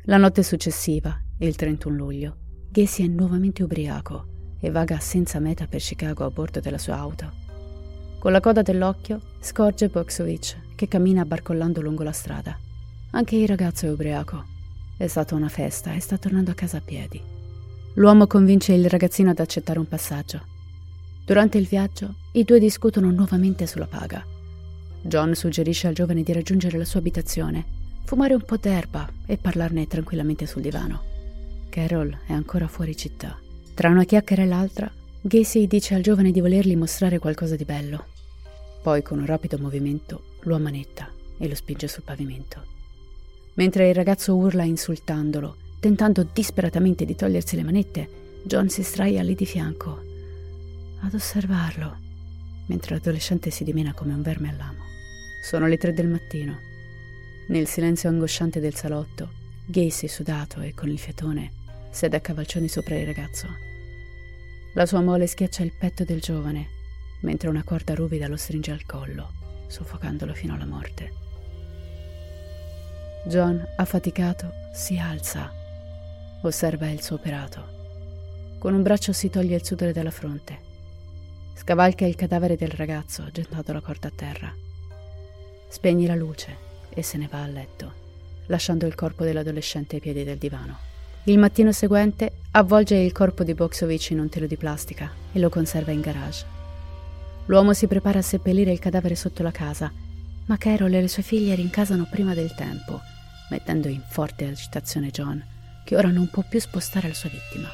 La 0.05 0.17
notte 0.17 0.43
successiva, 0.43 1.19
il 1.39 1.55
31 1.55 1.95
luglio, 1.95 2.37
Gacy 2.69 3.05
è 3.05 3.07
nuovamente 3.07 3.63
ubriaco 3.63 4.27
e 4.59 4.69
vaga 4.69 4.99
senza 4.99 5.39
meta 5.39 5.65
per 5.67 5.79
Chicago 5.79 6.25
a 6.25 6.29
bordo 6.29 6.59
della 6.59 6.77
sua 6.77 6.97
auto. 6.97 7.31
Con 8.19 8.31
la 8.31 8.39
coda 8.39 8.61
dell'occhio 8.61 9.19
scorge 9.39 9.87
Boxovich 9.87 10.75
che 10.75 10.87
cammina 10.87 11.25
barcollando 11.25 11.81
lungo 11.81 12.03
la 12.03 12.11
strada. 12.11 12.57
Anche 13.11 13.35
il 13.35 13.47
ragazzo 13.47 13.87
è 13.87 13.89
ubriaco. 13.89 14.50
È 15.01 15.07
stata 15.07 15.33
una 15.33 15.49
festa 15.49 15.93
e 15.93 15.99
sta 15.99 16.19
tornando 16.19 16.51
a 16.51 16.53
casa 16.53 16.77
a 16.77 16.81
piedi. 16.81 17.19
L'uomo 17.95 18.27
convince 18.27 18.73
il 18.73 18.87
ragazzino 18.87 19.31
ad 19.31 19.39
accettare 19.39 19.79
un 19.79 19.87
passaggio. 19.87 20.45
Durante 21.25 21.57
il 21.57 21.65
viaggio, 21.65 22.13
i 22.33 22.43
due 22.43 22.59
discutono 22.59 23.09
nuovamente 23.09 23.65
sulla 23.65 23.87
paga. 23.87 24.23
John 25.01 25.33
suggerisce 25.33 25.87
al 25.87 25.95
giovane 25.95 26.21
di 26.21 26.31
raggiungere 26.33 26.77
la 26.77 26.85
sua 26.85 26.99
abitazione, 26.99 27.65
fumare 28.03 28.35
un 28.35 28.43
po' 28.43 28.57
d'erba 28.57 29.11
e 29.25 29.37
parlarne 29.37 29.87
tranquillamente 29.87 30.45
sul 30.45 30.61
divano. 30.61 31.01
Carol 31.69 32.15
è 32.27 32.33
ancora 32.33 32.67
fuori 32.67 32.95
città. 32.95 33.35
Tra 33.73 33.89
una 33.89 34.03
chiacchiera 34.03 34.43
e 34.43 34.45
l'altra, 34.45 34.91
Gacy 35.19 35.65
dice 35.65 35.95
al 35.95 36.03
giovane 36.03 36.29
di 36.29 36.41
volergli 36.41 36.77
mostrare 36.77 37.17
qualcosa 37.17 37.55
di 37.55 37.65
bello. 37.65 38.05
Poi, 38.83 39.01
con 39.01 39.17
un 39.17 39.25
rapido 39.25 39.57
movimento, 39.57 40.35
lo 40.41 40.53
ammanetta 40.53 41.09
e 41.39 41.47
lo 41.47 41.55
spinge 41.55 41.87
sul 41.87 42.03
pavimento. 42.03 42.80
Mentre 43.55 43.89
il 43.89 43.95
ragazzo 43.95 44.35
urla 44.35 44.63
insultandolo, 44.63 45.57
tentando 45.79 46.27
disperatamente 46.31 47.05
di 47.05 47.15
togliersi 47.15 47.55
le 47.55 47.63
manette, 47.63 48.09
John 48.43 48.69
si 48.69 48.83
straia 48.83 49.21
lì 49.21 49.35
di 49.35 49.45
fianco, 49.45 50.03
ad 51.01 51.13
osservarlo, 51.13 51.97
mentre 52.67 52.95
l'adolescente 52.95 53.49
si 53.49 53.63
dimena 53.63 53.93
come 53.93 54.13
un 54.13 54.21
verme 54.21 54.49
all'amo. 54.49 54.83
Sono 55.43 55.67
le 55.67 55.77
tre 55.77 55.93
del 55.93 56.07
mattino. 56.07 56.57
Nel 57.47 57.67
silenzio 57.67 58.09
angosciante 58.09 58.59
del 58.59 58.75
salotto, 58.75 59.29
Gacy, 59.65 60.07
sudato 60.07 60.61
e 60.61 60.73
con 60.73 60.89
il 60.89 60.99
fiatone, 60.99 61.59
Sede 61.91 62.15
a 62.15 62.21
cavalcioni 62.21 62.69
sopra 62.69 62.95
il 62.95 63.05
ragazzo. 63.05 63.47
La 64.73 64.85
sua 64.85 65.01
mole 65.01 65.27
schiaccia 65.27 65.61
il 65.61 65.73
petto 65.77 66.05
del 66.05 66.21
giovane, 66.21 66.69
mentre 67.19 67.49
una 67.49 67.63
corda 67.63 67.93
ruvida 67.93 68.29
lo 68.29 68.37
stringe 68.37 68.71
al 68.71 68.85
collo, 68.85 69.33
soffocandolo 69.67 70.33
fino 70.33 70.53
alla 70.53 70.65
morte. 70.65 71.20
John, 73.23 73.63
affaticato, 73.75 74.51
si 74.73 74.97
alza, 74.97 75.51
osserva 76.41 76.89
il 76.89 77.03
suo 77.03 77.17
operato. 77.17 77.63
Con 78.57 78.73
un 78.73 78.81
braccio 78.81 79.13
si 79.13 79.29
toglie 79.29 79.55
il 79.55 79.63
sudore 79.63 79.93
dalla 79.93 80.09
fronte. 80.09 80.69
Scavalca 81.53 82.03
il 82.05 82.15
cadavere 82.15 82.55
del 82.55 82.71
ragazzo, 82.71 83.29
gettando 83.31 83.73
la 83.73 83.81
corda 83.81 84.07
a 84.07 84.11
terra. 84.15 84.51
Spegne 85.69 86.07
la 86.07 86.15
luce 86.15 86.57
e 86.89 87.03
se 87.03 87.17
ne 87.17 87.27
va 87.29 87.43
a 87.43 87.47
letto, 87.47 87.93
lasciando 88.47 88.87
il 88.87 88.95
corpo 88.95 89.23
dell'adolescente 89.23 89.95
ai 89.95 90.01
piedi 90.01 90.23
del 90.23 90.37
divano. 90.37 90.77
Il 91.25 91.37
mattino 91.37 91.71
seguente 91.71 92.31
avvolge 92.51 92.95
il 92.95 93.11
corpo 93.11 93.43
di 93.43 93.53
Boxovic 93.53 94.09
in 94.09 94.19
un 94.19 94.29
telo 94.29 94.47
di 94.47 94.57
plastica 94.57 95.11
e 95.31 95.39
lo 95.39 95.49
conserva 95.49 95.91
in 95.91 96.01
garage. 96.01 96.43
L'uomo 97.45 97.73
si 97.73 97.85
prepara 97.85 98.17
a 98.17 98.23
seppellire 98.23 98.71
il 98.71 98.79
cadavere 98.79 99.15
sotto 99.15 99.43
la 99.43 99.51
casa, 99.51 99.91
ma 100.47 100.57
Carol 100.57 100.93
e 100.93 101.01
le 101.01 101.07
sue 101.07 101.21
figlie 101.21 101.53
rincasano 101.53 102.07
prima 102.09 102.33
del 102.33 102.53
tempo, 102.55 102.99
mettendo 103.51 103.89
in 103.89 104.01
forte 104.07 104.47
agitazione 104.47 105.11
John, 105.11 105.43
che 105.83 105.95
ora 105.95 106.09
non 106.09 106.29
può 106.29 106.43
più 106.47 106.59
spostare 106.59 107.09
la 107.09 107.13
sua 107.13 107.29
vittima. 107.29 107.67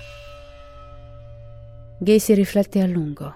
Gay 1.99 2.19
si 2.19 2.33
riflette 2.33 2.81
a 2.81 2.87
lungo, 2.87 3.35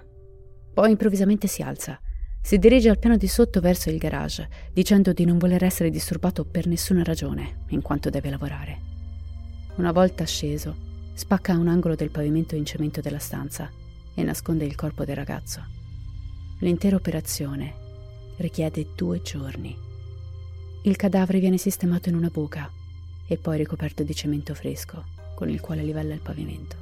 poi 0.74 0.92
improvvisamente 0.92 1.48
si 1.48 1.62
alza. 1.62 2.00
Si 2.44 2.58
dirige 2.58 2.90
al 2.90 2.98
piano 2.98 3.18
di 3.18 3.28
sotto 3.28 3.60
verso 3.60 3.92
il 3.92 4.00
garage, 4.00 4.50
dicendo 4.74 5.14
di 5.14 5.26
non 5.26 5.38
voler 5.38 5.64
essere 5.64 5.92
disturbato 5.92 6.44
per 6.44 6.66
nessuna 6.66 7.04
ragione, 7.04 7.66
in 7.70 7.84
quanto 7.84 8.10
deve 8.10 8.32
lavorare. 8.32 8.80
Una 9.76 9.92
volta 9.92 10.26
sceso, 10.26 10.76
spacca 11.14 11.56
un 11.56 11.68
angolo 11.68 11.94
del 11.94 12.10
pavimento 12.10 12.56
in 12.56 12.66
cemento 12.66 13.00
della 13.00 13.20
stanza 13.20 13.70
e 14.16 14.24
nasconde 14.24 14.66
il 14.66 14.76
corpo 14.76 15.06
del 15.06 15.16
ragazzo. 15.16 15.64
L'intera 16.60 16.96
operazione 16.96 17.76
richiede 18.38 18.88
due 18.96 19.22
giorni. 19.22 19.90
Il 20.84 20.96
cadavere 20.96 21.40
viene 21.40 21.58
sistemato 21.58 22.10
in 22.10 22.16
una 22.16 22.30
buca 22.30 22.70
e 23.28 23.38
poi 23.38 23.58
ricoperto 23.58 24.02
di 24.04 24.16
cemento 24.16 24.56
fresco, 24.56 25.04
con 25.36 25.50
il 25.50 25.62
quale 25.62 25.84
livella 25.84 26.14
il 26.14 26.22
pavimento. 26.22 26.76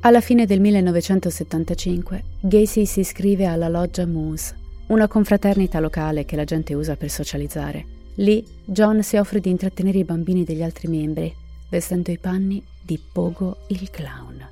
Alla 0.00 0.20
fine 0.20 0.44
del 0.44 0.60
1975, 0.60 2.24
Gacy 2.40 2.84
si 2.84 3.00
iscrive 3.00 3.46
alla 3.46 3.68
loggia 3.68 4.06
Moose, 4.06 4.54
una 4.88 5.08
confraternita 5.08 5.80
locale 5.80 6.24
che 6.24 6.36
la 6.36 6.44
gente 6.44 6.74
usa 6.74 6.96
per 6.96 7.10
socializzare. 7.10 7.98
Lì 8.16 8.44
John 8.64 9.02
si 9.02 9.16
offre 9.16 9.40
di 9.40 9.48
intrattenere 9.48 9.98
i 9.98 10.04
bambini 10.04 10.44
degli 10.44 10.62
altri 10.62 10.88
membri 10.88 11.34
vestendo 11.70 12.10
i 12.10 12.18
panni 12.18 12.62
di 12.82 12.98
Pogo 12.98 13.58
il 13.68 13.88
clown. 13.90 14.46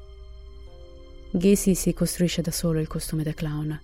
Gacy 1.30 1.74
si 1.74 1.92
costruisce 1.92 2.40
da 2.40 2.52
solo 2.52 2.80
il 2.80 2.86
costume 2.86 3.22
da 3.22 3.34
clown 3.34 3.78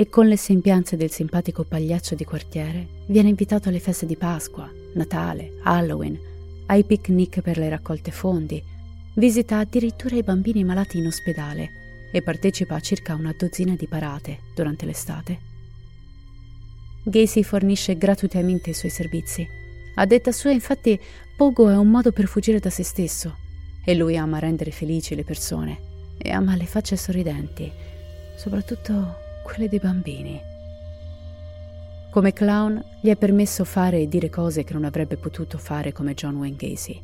e 0.00 0.08
con 0.08 0.28
le 0.28 0.36
sembianze 0.36 0.96
del 0.96 1.10
simpatico 1.10 1.64
pagliaccio 1.64 2.14
di 2.14 2.22
quartiere 2.22 2.86
viene 3.06 3.30
invitato 3.30 3.68
alle 3.68 3.80
feste 3.80 4.06
di 4.06 4.14
Pasqua, 4.14 4.70
Natale, 4.94 5.54
Halloween, 5.64 6.16
ai 6.66 6.84
picnic 6.84 7.40
per 7.40 7.58
le 7.58 7.68
raccolte 7.68 8.12
fondi, 8.12 8.62
visita 9.14 9.58
addirittura 9.58 10.14
i 10.14 10.22
bambini 10.22 10.62
malati 10.62 10.98
in 10.98 11.06
ospedale 11.06 12.10
e 12.12 12.22
partecipa 12.22 12.76
a 12.76 12.80
circa 12.80 13.16
una 13.16 13.34
dozzina 13.36 13.74
di 13.74 13.88
parate 13.88 14.38
durante 14.54 14.86
l'estate. 14.86 15.38
Gacy 17.02 17.42
fornisce 17.42 17.98
gratuitamente 17.98 18.70
i 18.70 18.74
suoi 18.74 18.92
servizi. 18.92 19.44
A 19.96 20.06
detta 20.06 20.30
sua, 20.30 20.52
infatti, 20.52 20.96
Pogo 21.36 21.70
è 21.70 21.76
un 21.76 21.88
modo 21.88 22.12
per 22.12 22.28
fuggire 22.28 22.60
da 22.60 22.70
se 22.70 22.84
stesso 22.84 23.36
e 23.84 23.96
lui 23.96 24.16
ama 24.16 24.38
rendere 24.38 24.70
felici 24.70 25.16
le 25.16 25.24
persone 25.24 26.16
e 26.18 26.30
ama 26.30 26.54
le 26.54 26.66
facce 26.66 26.96
sorridenti, 26.96 27.68
soprattutto 28.36 29.26
quelle 29.48 29.70
dei 29.70 29.78
bambini. 29.78 30.38
Come 32.10 32.34
clown 32.34 32.84
gli 33.00 33.08
è 33.08 33.16
permesso 33.16 33.64
fare 33.64 34.00
e 34.02 34.08
dire 34.08 34.28
cose 34.28 34.62
che 34.62 34.74
non 34.74 34.84
avrebbe 34.84 35.16
potuto 35.16 35.56
fare 35.56 35.90
come 35.90 36.12
John 36.12 36.36
Wayne 36.36 36.56
Gacy. 36.56 37.00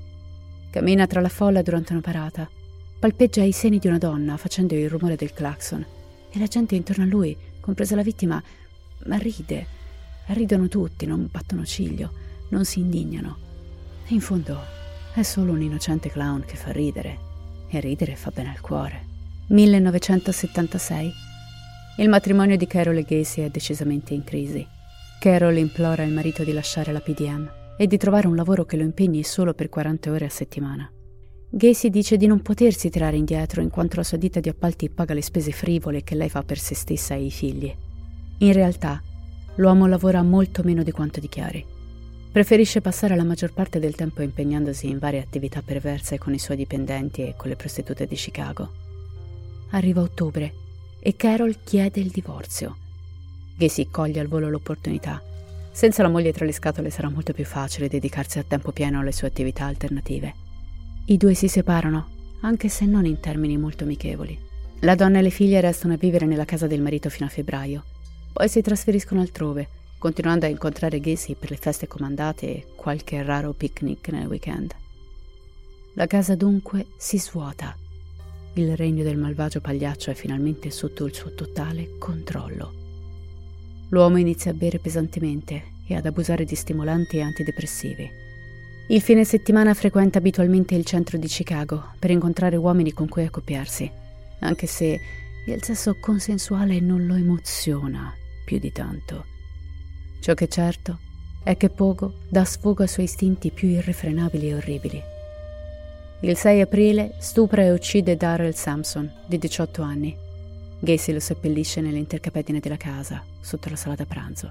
Cammina 0.69 1.07
tra 1.07 1.23
la 1.23 1.31
folla 1.31 1.63
durante 1.63 1.93
una 1.93 2.03
parata, 2.03 2.47
palpeggia 2.99 3.43
i 3.43 3.53
seni 3.53 3.79
di 3.79 3.87
una 3.87 3.97
donna 3.97 4.37
facendo 4.37 4.75
il 4.75 4.91
rumore 4.91 5.17
del 5.17 5.33
clacson 5.33 5.85
e 6.31 6.39
la 6.39 6.47
gente 6.47 6.75
intorno 6.75 7.05
a 7.05 7.07
lui, 7.07 7.35
compresa 7.61 7.97
la 7.97 8.03
vittima, 8.03 8.43
ride. 8.99 9.67
Ridono 10.27 10.69
tutti, 10.69 11.07
non 11.07 11.29
battono 11.31 11.65
ciglio, 11.65 12.13
non 12.49 12.67
si 12.67 12.81
indignano. 12.81 13.37
In 14.09 14.21
fondo 14.21 14.59
è 15.15 15.23
solo 15.23 15.53
un 15.53 15.63
innocente 15.63 16.11
clown 16.11 16.45
che 16.45 16.57
fa 16.57 16.73
ridere 16.73 17.19
e 17.69 17.81
ridere 17.81 18.17
fa 18.17 18.31
bene 18.31 18.51
al 18.51 18.61
cuore. 18.61 19.13
1976. 19.49 21.33
Il 21.97 22.09
matrimonio 22.09 22.57
di 22.57 22.67
Carol 22.67 22.97
e 22.97 23.05
Gacy 23.05 23.43
è 23.43 23.51
decisamente 23.51 24.15
in 24.15 24.25
crisi. 24.25 24.67
Carol 25.21 25.57
implora 25.57 26.03
il 26.03 26.13
marito 26.13 26.43
di 26.43 26.53
lasciare 26.53 26.91
la 26.91 26.99
PDM 26.99 27.49
e 27.79 27.87
di 27.87 27.97
trovare 27.97 28.27
un 28.27 28.35
lavoro 28.35 28.65
che 28.65 28.77
lo 28.77 28.83
impegni 28.83 29.23
solo 29.23 29.55
per 29.55 29.69
40 29.69 30.11
ore 30.11 30.25
a 30.25 30.29
settimana. 30.29 30.91
Gacy 31.49 31.91
dice 31.91 32.17
di 32.17 32.27
non 32.27 32.43
potersi 32.43 32.91
tirare 32.91 33.17
indietro 33.17 33.61
in 33.61 33.71
quanto 33.71 33.95
la 33.95 34.03
sua 34.03 34.17
ditta 34.17 34.41
di 34.41 34.49
appalti 34.49 34.91
paga 34.91 35.15
le 35.15 35.23
spese 35.23 35.53
frivole 35.53 36.03
che 36.03 36.17
lei 36.17 36.29
fa 36.29 36.43
per 36.43 36.59
se 36.59 36.75
stessa 36.75 37.15
e 37.15 37.27
i 37.27 37.31
figli. 37.31 37.73
In 38.39 38.53
realtà, 38.53 39.01
l'uomo 39.55 39.87
lavora 39.87 40.21
molto 40.23 40.65
meno 40.65 40.83
di 40.83 40.91
quanto 40.91 41.21
dichiari. 41.21 41.65
Preferisce 42.33 42.81
passare 42.81 43.15
la 43.15 43.23
maggior 43.23 43.53
parte 43.53 43.79
del 43.79 43.95
tempo 43.95 44.21
impegnandosi 44.21 44.89
in 44.89 44.99
varie 44.99 45.21
attività 45.21 45.63
perverse 45.63 46.19
con 46.19 46.35
i 46.35 46.41
suoi 46.41 46.57
dipendenti 46.57 47.23
e 47.23 47.35
con 47.37 47.51
le 47.51 47.57
prostitute 47.57 48.05
di 48.05 48.17
Chicago. 48.17 48.73
Arriva 49.71 50.01
ottobre 50.01 50.63
e 51.07 51.17
Carol 51.17 51.59
chiede 51.63 52.01
il 52.01 52.09
divorzio. 52.09 52.77
Gacy 53.59 53.91
coglie 53.91 54.21
al 54.21 54.27
volo 54.27 54.49
l'opportunità. 54.49 55.23
Senza 55.71 56.01
la 56.01 56.09
moglie 56.09 56.33
tra 56.33 56.47
le 56.47 56.53
scatole 56.53 56.89
sarà 56.89 57.11
molto 57.11 57.35
più 57.35 57.45
facile 57.45 57.89
dedicarsi 57.89 58.39
a 58.39 58.43
tempo 58.43 58.73
pieno 58.73 59.01
alle 59.01 59.13
sue 59.13 59.29
attività 59.29 59.67
alternative. 59.67 60.35
I 61.05 61.19
due 61.19 61.35
si 61.35 61.47
separano, 61.47 62.07
anche 62.41 62.71
se 62.71 62.87
non 62.87 63.05
in 63.05 63.21
termini 63.21 63.59
molto 63.59 63.85
amichevoli. 63.85 64.39
La 64.81 64.95
donna 64.95 65.19
e 65.19 65.23
le 65.23 65.29
figlie 65.29 65.61
restano 65.61 65.93
a 65.93 65.99
vivere 65.99 66.25
nella 66.25 66.47
casa 66.47 66.67
del 66.67 66.81
marito 66.81 67.11
fino 67.11 67.27
a 67.27 67.31
febbraio, 67.31 67.85
poi 68.33 68.49
si 68.49 68.63
trasferiscono 68.63 69.21
altrove, 69.21 69.69
continuando 69.99 70.47
a 70.47 70.49
incontrare 70.49 71.01
Gacy 71.01 71.35
per 71.35 71.51
le 71.51 71.59
feste 71.59 71.87
comandate 71.87 72.47
e 72.47 72.67
qualche 72.77 73.23
raro 73.23 73.53
picnic 73.53 74.09
nel 74.09 74.27
weekend. 74.27 74.75
La 75.97 76.07
casa 76.07 76.35
dunque 76.35 76.87
si 76.97 77.19
svuota. 77.19 77.77
Il 78.57 78.77
regno 78.77 79.03
del 79.03 79.17
malvagio 79.17 79.61
pagliaccio 79.61 80.13
è 80.13 80.15
finalmente 80.15 80.71
sotto 80.71 81.07
il 81.07 81.15
suo 81.15 81.35
totale 81.35 81.99
controllo. 81.99 82.73
L'uomo 83.89 84.17
inizia 84.17 84.53
a 84.53 84.55
bere 84.55 84.79
pesantemente 84.79 85.73
e 85.89 85.97
ad 85.97 86.07
abusare 86.07 86.45
di 86.45 86.55
stimolanti 86.55 87.17
e 87.17 87.23
antidepressivi. 87.23 88.09
Il 88.89 89.01
fine 89.01 89.25
settimana 89.25 89.75
frequenta 89.75 90.19
abitualmente 90.19 90.77
il 90.77 90.85
centro 90.85 91.19
di 91.19 91.27
Chicago 91.27 91.95
per 91.99 92.11
incontrare 92.11 92.55
uomini 92.55 92.93
con 92.93 93.09
cui 93.09 93.25
accoppiarsi, 93.25 93.91
anche 94.41 94.67
se 94.67 95.01
il 95.47 95.63
sesso 95.63 95.97
consensuale 95.99 96.79
non 96.79 97.07
lo 97.07 97.15
emoziona 97.15 98.15
più 98.45 98.59
di 98.59 98.71
tanto. 98.71 99.25
Ciò 100.21 100.35
che 100.35 100.45
è 100.45 100.49
certo 100.49 100.99
è 101.43 101.57
che 101.57 101.71
Pogo 101.71 102.21
dà 102.29 102.45
sfogo 102.45 102.83
ai 102.83 102.89
suoi 102.89 103.07
istinti 103.07 103.51
più 103.51 103.69
irrefrenabili 103.69 104.49
e 104.49 104.55
orribili. 104.55 105.03
Il 106.25 106.39
6 106.39 106.63
aprile 106.63 107.17
stupra 107.19 107.65
e 107.65 107.71
uccide 107.71 108.17
Darrell 108.17 108.53
Sampson, 108.53 109.13
di 109.27 109.37
18 109.37 109.83
anni. 109.83 110.17
Gacy 110.79 111.13
lo 111.13 111.21
seppellisce 111.21 111.83
nell'intercapedine 111.83 112.61
della 112.61 112.79
casa, 112.79 113.23
sotto 113.43 113.69
la 113.69 113.77
sala 113.77 113.95
da 113.95 114.07
pranzo. 114.07 114.51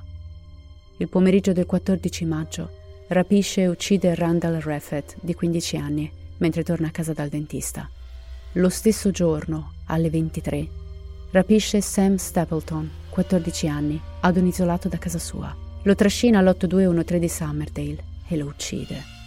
Il 0.98 1.10
pomeriggio 1.10 1.52
del 1.52 1.66
14 1.66 2.26
maggio 2.26 2.70
rapisce 3.08 3.62
e 3.62 3.70
uccide 3.70 4.14
Randall 4.14 4.60
Raffett, 4.60 5.16
di 5.20 5.34
15 5.34 5.78
anni, 5.78 6.12
mentre 6.38 6.64
torna 6.64 6.90
a 6.90 6.92
casa 6.92 7.14
dal 7.14 7.30
dentista. 7.30 7.90
Lo 8.52 8.70
stesso 8.70 9.10
giorno, 9.10 9.72
alle 9.86 10.12
23, 10.12 10.68
rapisce 11.32 11.82
Sam 11.82 12.18
Stapleton, 12.18 12.88
14 13.10 13.68
anni, 13.68 14.00
ad 14.20 14.38
un 14.38 14.46
isolato 14.46 14.90
da 14.90 15.00
casa 15.00 15.18
sua. 15.18 15.52
Lo 15.82 15.96
trascina 15.96 16.38
all'8213 16.38 17.18
di 17.18 17.30
Summerdale 17.30 18.04
e 18.28 18.38
lo 18.38 18.46
uccide. 18.46 19.23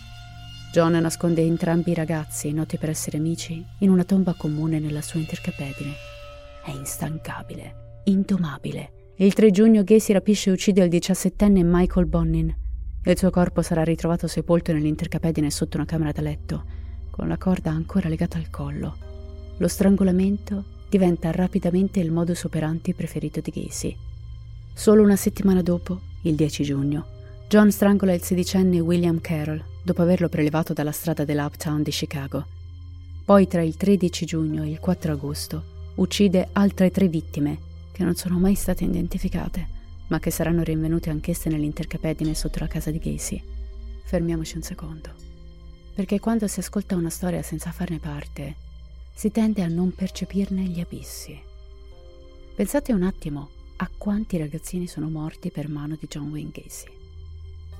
John 0.73 0.92
nasconde 0.92 1.40
entrambi 1.42 1.92
i 1.92 1.94
ragazzi, 1.94 2.52
noti 2.52 2.76
per 2.76 2.90
essere 2.90 3.16
amici, 3.16 3.64
in 3.78 3.90
una 3.90 4.04
tomba 4.04 4.35
comune 4.35 4.78
nella 4.78 5.00
sua 5.00 5.20
intercapedine. 5.20 5.92
È 6.64 6.70
instancabile, 6.70 8.00
indomabile. 8.04 9.12
Il 9.16 9.32
3 9.32 9.50
giugno 9.50 9.82
Gacy 9.82 10.12
rapisce 10.12 10.50
e 10.50 10.52
uccide 10.52 10.82
il 10.82 10.90
diciassettenne 10.90 11.62
Michael 11.62 12.06
Bonnin. 12.06 12.54
Il 13.04 13.16
suo 13.16 13.30
corpo 13.30 13.62
sarà 13.62 13.85
ritrovato 13.85 14.26
sepolto 14.26 14.73
nell'intercapedine 14.73 15.50
sotto 15.50 15.78
una 15.78 15.87
camera 15.87 16.12
da 16.12 16.20
letto, 16.20 16.64
con 17.11 17.28
la 17.28 17.38
corda 17.38 17.70
ancora 17.70 18.11
legata 18.11 18.37
al 18.37 18.50
collo. 18.50 18.96
Lo 19.56 19.68
strangolamento 19.68 20.64
diventa 20.90 21.30
rapidamente 21.30 22.00
il 22.00 22.12
modus 22.12 22.44
operandi 22.44 22.92
preferito 22.92 23.40
di 23.40 23.50
Gacy. 23.50 23.96
Solo 24.75 25.02
una 25.02 25.16
settimana 25.16 25.62
dopo, 25.62 26.00
il 26.23 26.35
10 26.35 26.62
giugno, 26.64 27.06
John 27.49 27.71
strangola 27.71 28.12
il 28.12 28.23
sedicenne 28.23 28.81
William 28.81 29.21
Carroll 29.21 29.62
dopo 29.81 30.03
averlo 30.03 30.29
prelevato 30.29 30.73
dalla 30.73 30.91
strada 30.91 31.25
dell'Uptown 31.25 31.81
di 31.81 31.93
Chicago. 31.93 32.45
Poi 33.25 33.47
tra 33.47 33.62
il 33.62 33.76
13 33.76 34.26
giugno 34.26 34.65
e 34.65 34.71
il 34.71 34.81
4 34.81 35.12
agosto 35.12 35.62
uccide 35.95 36.49
altre 36.55 36.91
tre 36.91 37.07
vittime 37.07 37.59
che 37.93 38.03
non 38.03 38.17
sono 38.17 38.41
mai 38.41 38.57
state 38.57 38.83
identificate, 38.83 39.69
ma 40.09 40.19
che 40.19 40.33
saranno 40.33 40.65
rinvenute 40.65 41.09
anch'esse 41.09 41.49
nell'intercapedine 41.49 42.35
sotto 42.35 42.59
la 42.59 42.67
casa 42.67 42.91
di 42.91 42.99
Gacy. 42.99 43.41
Fermiamoci 44.03 44.57
un 44.57 44.62
secondo. 44.62 45.11
Perché 45.95 46.19
quando 46.19 46.49
si 46.49 46.59
ascolta 46.59 46.97
una 46.97 47.11
storia 47.11 47.43
senza 47.43 47.71
farne 47.71 48.00
parte, 48.00 48.56
si 49.15 49.30
tende 49.30 49.63
a 49.63 49.69
non 49.69 49.95
percepirne 49.95 50.63
gli 50.63 50.80
abissi. 50.80 51.41
Pensate 52.56 52.93
un 52.93 53.04
attimo 53.04 53.50
a 53.76 53.89
quanti 53.97 54.37
ragazzini 54.37 54.89
sono 54.89 55.09
morti 55.09 55.52
per 55.52 55.69
mano 55.69 55.97
di 55.97 56.09
John 56.09 56.30
Wayne 56.30 56.50
Gacy. 56.52 57.04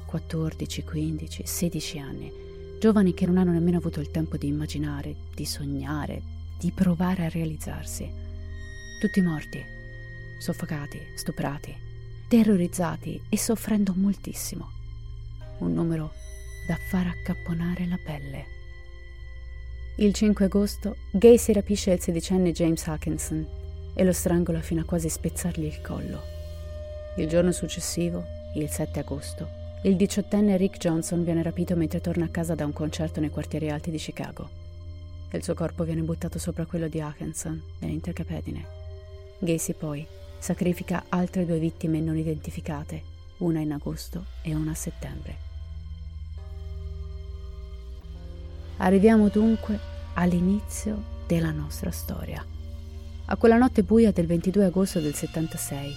14, 0.06 0.84
15, 0.84 1.42
16 1.44 1.98
anni, 1.98 2.32
giovani 2.78 3.12
che 3.12 3.26
non 3.26 3.36
hanno 3.38 3.52
nemmeno 3.52 3.78
avuto 3.78 4.00
il 4.00 4.10
tempo 4.10 4.36
di 4.36 4.46
immaginare, 4.46 5.14
di 5.34 5.44
sognare, 5.44 6.22
di 6.58 6.70
provare 6.70 7.26
a 7.26 7.28
realizzarsi. 7.28 8.08
Tutti 9.00 9.20
morti, 9.20 9.62
soffocati, 10.38 10.98
stuprati, 11.16 11.74
terrorizzati 12.28 13.20
e 13.28 13.36
soffrendo 13.36 13.92
moltissimo. 13.96 14.70
Un 15.58 15.72
numero 15.72 16.12
da 16.66 16.76
far 16.88 17.06
accapponare 17.08 17.86
la 17.86 17.98
pelle. 18.02 18.54
Il 19.96 20.12
5 20.12 20.44
agosto 20.44 20.96
Gacy 21.10 21.52
rapisce 21.52 21.90
il 21.90 22.00
sedicenne 22.00 22.52
James 22.52 22.86
Hackinson 22.86 23.46
e 23.94 24.04
lo 24.04 24.12
strangola 24.12 24.60
fino 24.60 24.82
a 24.82 24.84
quasi 24.84 25.08
spezzargli 25.08 25.64
il 25.64 25.80
collo. 25.80 26.20
Il 27.16 27.28
giorno 27.28 27.50
successivo, 27.50 28.22
il 28.54 28.68
7 28.68 29.00
agosto, 29.00 29.64
il 29.87 29.94
diciottenne 29.94 30.57
Rick 30.57 30.79
Johnson 30.79 31.22
viene 31.22 31.44
rapito 31.44 31.77
mentre 31.77 32.01
torna 32.01 32.25
a 32.25 32.29
casa 32.29 32.57
da 32.57 32.64
un 32.64 32.72
concerto 32.72 33.20
nei 33.20 33.31
quartieri 33.31 33.70
alti 33.70 33.92
di 33.92 33.99
Chicago. 33.99 34.49
Il 35.31 35.44
suo 35.44 35.55
corpo 35.55 35.85
viene 35.85 36.01
buttato 36.01 36.40
sopra 36.40 36.66
quello 36.66 36.88
di 36.88 37.01
Hackinson 37.01 37.62
nell'intercapedine. 37.79 38.66
Gacy 39.38 39.75
poi 39.75 40.05
sacrifica 40.38 41.05
altre 41.09 41.46
due 41.46 41.61
vittime 41.61 42.01
non 42.01 42.16
identificate, 42.16 43.01
una 43.38 43.61
in 43.61 43.70
agosto 43.70 44.25
e 44.42 44.57
una 44.57 44.72
a 44.72 44.75
settembre. 44.75 45.37
Arriviamo 48.79 49.29
dunque 49.29 49.79
all'inizio 50.14 51.01
della 51.29 51.53
nostra 51.53 51.92
storia. 51.92 52.44
A 53.27 53.37
quella 53.37 53.57
notte 53.57 53.85
buia 53.85 54.11
del 54.11 54.27
22 54.27 54.64
agosto 54.64 54.99
del 54.99 55.14
76, 55.14 55.94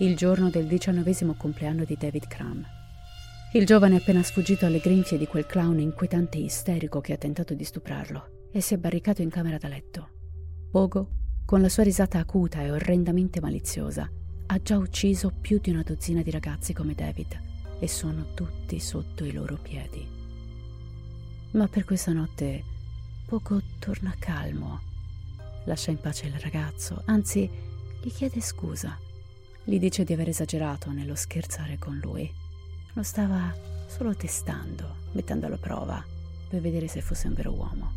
il 0.00 0.16
giorno 0.16 0.50
del 0.50 0.66
diciannovesimo 0.66 1.34
compleanno 1.34 1.84
di 1.84 1.96
David 1.96 2.26
Cram. 2.26 2.78
Il 3.52 3.66
giovane 3.66 3.96
è 3.96 3.98
appena 3.98 4.22
sfuggito 4.22 4.64
alle 4.64 4.78
grinfie 4.78 5.18
di 5.18 5.26
quel 5.26 5.44
clown 5.44 5.80
inquietante 5.80 6.38
e 6.38 6.42
isterico 6.42 7.00
che 7.00 7.14
ha 7.14 7.16
tentato 7.16 7.52
di 7.52 7.64
stuprarlo 7.64 8.48
e 8.52 8.60
si 8.60 8.74
è 8.74 8.76
barricato 8.76 9.22
in 9.22 9.28
camera 9.28 9.58
da 9.58 9.66
letto. 9.66 10.08
Pogo, 10.70 11.08
con 11.44 11.60
la 11.60 11.68
sua 11.68 11.82
risata 11.82 12.20
acuta 12.20 12.62
e 12.62 12.70
orrendamente 12.70 13.40
maliziosa, 13.40 14.08
ha 14.46 14.62
già 14.62 14.76
ucciso 14.76 15.32
più 15.32 15.58
di 15.58 15.70
una 15.70 15.82
dozzina 15.82 16.22
di 16.22 16.30
ragazzi 16.30 16.72
come 16.72 16.94
David 16.94 17.40
e 17.80 17.88
sono 17.88 18.34
tutti 18.34 18.78
sotto 18.78 19.24
i 19.24 19.32
loro 19.32 19.58
piedi. 19.60 20.06
Ma 21.50 21.66
per 21.66 21.84
questa 21.84 22.12
notte 22.12 22.62
poco 23.26 23.60
torna 23.80 24.14
calmo. 24.16 24.80
Lascia 25.64 25.90
in 25.90 25.98
pace 25.98 26.26
il 26.26 26.38
ragazzo, 26.38 27.02
anzi 27.06 27.50
gli 28.00 28.12
chiede 28.12 28.40
scusa. 28.40 28.96
Gli 29.64 29.80
dice 29.80 30.04
di 30.04 30.12
aver 30.12 30.28
esagerato 30.28 30.92
nello 30.92 31.16
scherzare 31.16 31.78
con 31.78 31.98
lui. 32.00 32.48
Lo 32.94 33.02
stava 33.04 33.54
solo 33.86 34.14
testando, 34.16 34.96
mettendo 35.12 35.46
alla 35.46 35.56
prova, 35.56 36.04
per 36.48 36.60
vedere 36.60 36.88
se 36.88 37.00
fosse 37.00 37.28
un 37.28 37.34
vero 37.34 37.52
uomo. 37.52 37.92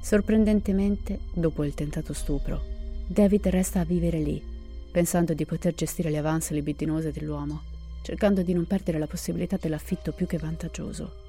Sorprendentemente, 0.00 1.20
dopo 1.32 1.64
il 1.64 1.74
tentato 1.74 2.12
stupro, 2.12 2.62
David 3.06 3.46
resta 3.48 3.80
a 3.80 3.84
vivere 3.84 4.18
lì, 4.18 4.42
pensando 4.90 5.34
di 5.34 5.44
poter 5.44 5.74
gestire 5.74 6.10
le 6.10 6.18
avanze 6.18 6.52
libidinose 6.54 7.12
dell'uomo, 7.12 7.62
cercando 8.02 8.42
di 8.42 8.52
non 8.52 8.66
perdere 8.66 8.98
la 8.98 9.06
possibilità 9.06 9.56
dell'affitto 9.56 10.12
più 10.12 10.26
che 10.26 10.38
vantaggioso. 10.38 11.26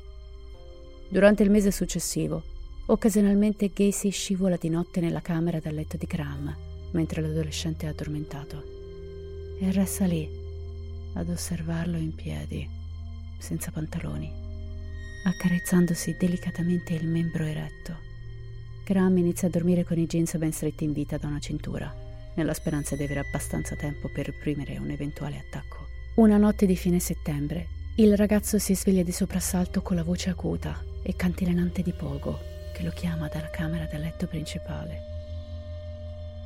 Durante 1.10 1.44
il 1.44 1.52
mese 1.52 1.72
successivo, 1.72 2.42
occasionalmente 2.88 3.72
Gacy 3.72 4.10
scivola 4.10 4.58
di 4.58 4.70
notte 4.70 5.00
nella 5.00 5.22
camera 5.22 5.60
da 5.60 5.70
letto 5.72 5.96
di 5.96 6.08
Cram, 6.08 6.56
mentre 6.92 7.22
l'adolescente 7.22 7.86
è 7.86 7.90
addormentato. 7.90 8.64
E 9.60 9.72
resta 9.72 10.06
lì, 10.06 10.28
ad 11.14 11.30
osservarlo 11.30 11.98
in 11.98 12.16
piedi, 12.16 12.78
senza 13.40 13.72
pantaloni, 13.72 14.32
accarezzandosi 15.24 16.16
delicatamente 16.18 16.94
il 16.94 17.08
membro 17.08 17.44
eretto. 17.44 17.98
Cram 18.84 19.18
inizia 19.18 19.48
a 19.48 19.52
dormire 19.52 19.84
con 19.84 19.98
i 19.98 20.06
jeans 20.06 20.38
ben 20.38 20.52
stretti 20.52 20.84
in 20.84 20.94
vita 20.94 21.18
da 21.18 21.28
una 21.28 21.40
cintura, 21.40 21.92
nella 22.36 22.54
speranza 22.54 22.96
di 22.96 23.04
avere 23.04 23.22
abbastanza 23.22 23.76
tempo 23.76 24.10
per 24.10 24.28
reprimere 24.28 24.78
un 24.78 24.92
eventuale 24.92 25.38
attacco. 25.40 25.88
Una 26.16 26.38
notte 26.38 26.66
di 26.66 26.76
fine 26.76 27.00
settembre, 27.00 27.68
il 27.96 28.16
ragazzo 28.16 28.60
si 28.60 28.76
sveglia 28.76 29.04
di 29.04 29.12
soprassalto 29.12 29.82
con 29.82 29.96
la 29.96 30.04
voce 30.04 30.30
acuta 30.30 30.82
e 31.02 31.16
cantilenante 31.16 31.82
di 31.82 31.92
Pogo, 31.92 32.40
che 32.74 32.84
lo 32.84 32.92
chiama 32.92 33.28
dalla 33.28 33.50
camera 33.50 33.86
da 33.86 33.98
letto 33.98 34.28
principale. 34.28 35.02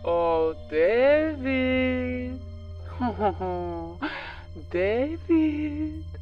Oh, 0.01 0.55
David! 0.67 2.39
Oh, 2.99 3.97
David! 4.69 6.21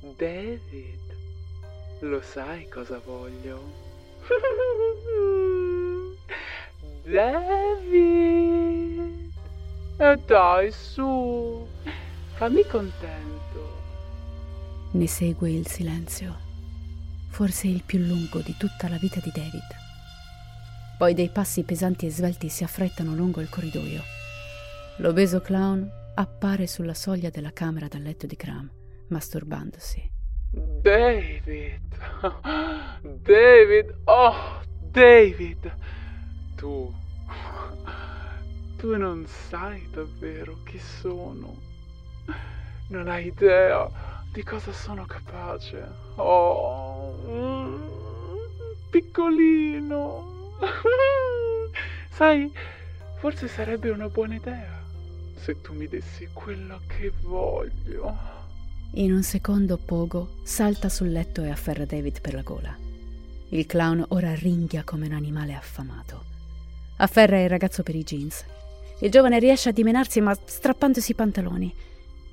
David! 0.00 1.14
Lo 2.00 2.20
sai 2.22 2.68
cosa 2.68 3.00
voglio? 3.04 3.60
David! 7.04 8.16
E 9.98 10.18
dai, 10.26 10.70
su, 10.72 11.66
fammi 12.34 12.62
contento. 12.66 13.74
Ne 14.90 15.06
segue 15.06 15.50
il 15.50 15.66
silenzio, 15.66 16.36
forse 17.30 17.66
il 17.66 17.82
più 17.82 17.98
lungo 17.98 18.40
di 18.40 18.54
tutta 18.58 18.88
la 18.88 18.98
vita 18.98 19.20
di 19.20 19.30
David. 19.32 19.84
Poi 20.98 21.14
dei 21.14 21.30
passi 21.30 21.62
pesanti 21.62 22.06
e 22.06 22.10
svelti 22.10 22.48
si 22.48 22.64
affrettano 22.64 23.14
lungo 23.14 23.40
il 23.40 23.48
corridoio. 23.48 24.02
L'obeso 24.98 25.40
clown 25.40 25.86
appare 26.14 26.66
sulla 26.66 26.94
soglia 26.94 27.28
della 27.28 27.52
camera 27.52 27.88
da 27.88 27.98
letto 27.98 28.26
di 28.26 28.36
Cram, 28.36 28.70
masturbandosi. 29.08 30.10
David, 30.82 31.82
David, 33.22 33.94
oh, 34.04 34.60
David, 34.80 35.72
tu, 36.56 36.94
tu 38.78 38.96
non 38.96 39.26
sai 39.26 39.88
davvero 39.90 40.58
chi 40.64 40.78
sono, 40.78 41.56
non 42.88 43.08
hai 43.08 43.26
idea 43.26 43.90
di 44.32 44.42
cosa 44.42 44.72
sono 44.72 45.04
capace. 45.04 45.86
Oh, 46.16 47.12
mm, 47.28 47.88
piccolino, 48.90 50.54
sai, 52.10 52.52
forse 53.18 53.48
sarebbe 53.48 53.90
una 53.90 54.08
buona 54.08 54.36
idea 54.36 54.84
se 55.34 55.60
tu 55.60 55.74
mi 55.74 55.86
dessi 55.86 56.28
quello 56.32 56.80
che 56.86 57.12
voglio. 57.20 58.35
In 58.98 59.12
un 59.12 59.22
secondo 59.22 59.76
Pogo 59.76 60.36
salta 60.42 60.88
sul 60.88 61.10
letto 61.10 61.42
e 61.42 61.50
afferra 61.50 61.84
David 61.84 62.22
per 62.22 62.32
la 62.32 62.40
gola. 62.40 62.74
Il 63.50 63.66
clown 63.66 64.02
ora 64.08 64.34
ringhia 64.34 64.84
come 64.84 65.04
un 65.04 65.12
animale 65.12 65.52
affamato. 65.52 66.24
Afferra 66.96 67.42
il 67.42 67.50
ragazzo 67.50 67.82
per 67.82 67.94
i 67.94 68.02
jeans. 68.02 68.42
Il 69.00 69.10
giovane 69.10 69.38
riesce 69.38 69.68
a 69.68 69.72
dimenarsi 69.72 70.22
ma 70.22 70.34
strappandosi 70.34 71.10
i 71.10 71.14
pantaloni. 71.14 71.74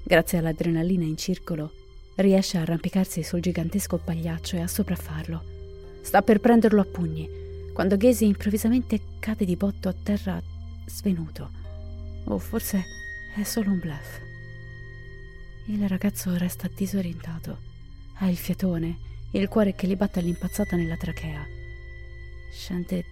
Grazie 0.04 0.38
all'adrenalina 0.38 1.04
in 1.04 1.18
circolo, 1.18 1.70
riesce 2.16 2.58
a 2.58 2.62
arrampicarsi 2.62 3.24
sul 3.24 3.42
gigantesco 3.42 3.98
pagliaccio 3.98 4.56
e 4.56 4.62
a 4.62 4.68
sopraffarlo. 4.68 5.44
Sta 6.00 6.22
per 6.22 6.40
prenderlo 6.40 6.80
a 6.80 6.86
pugni, 6.86 7.28
quando 7.74 7.98
Ghesi 7.98 8.24
improvvisamente 8.26 9.02
cade 9.20 9.44
di 9.44 9.58
botto 9.58 9.90
a 9.90 9.96
terra 10.02 10.42
svenuto. 10.86 11.50
O 12.24 12.40
forse 12.40 12.86
è 13.36 13.44
solo 13.44 13.70
un 13.70 13.80
bluff. 13.80 14.23
Il 15.68 15.88
ragazzo 15.88 16.36
resta 16.36 16.68
disorientato. 16.68 17.58
Ha 18.16 18.28
il 18.28 18.36
fiatone, 18.36 18.98
il 19.32 19.48
cuore 19.48 19.74
che 19.74 19.88
gli 19.88 19.96
batte 19.96 20.20
all'impazzata 20.20 20.76
nella 20.76 20.98
trachea. 20.98 21.42
Scende 22.52 23.06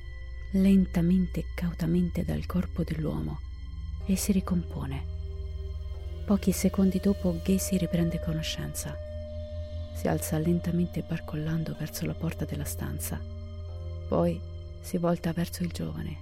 lentamente 0.52 1.40
e 1.40 1.46
cautamente 1.56 2.26
dal 2.26 2.46
corpo 2.46 2.84
dell'uomo 2.84 3.40
e 4.06 4.18
si 4.18 4.34
ricompone. 4.34 5.06
Pochi 6.26 6.52
secondi 6.52 7.00
dopo 7.00 7.40
Gacy 7.42 7.78
riprende 7.78 8.20
conoscenza. 8.20 8.98
Si 9.94 10.10
alza 10.10 10.38
lentamente 10.38 11.06
barcollando 11.08 11.74
verso 11.80 12.06
la 12.06 12.14
porta 12.14 12.44
della 12.44 12.66
stanza. 12.66 13.18
Poi 14.10 14.38
si 14.82 14.98
volta 14.98 15.32
verso 15.32 15.64
il 15.64 15.72
giovane. 15.72 16.18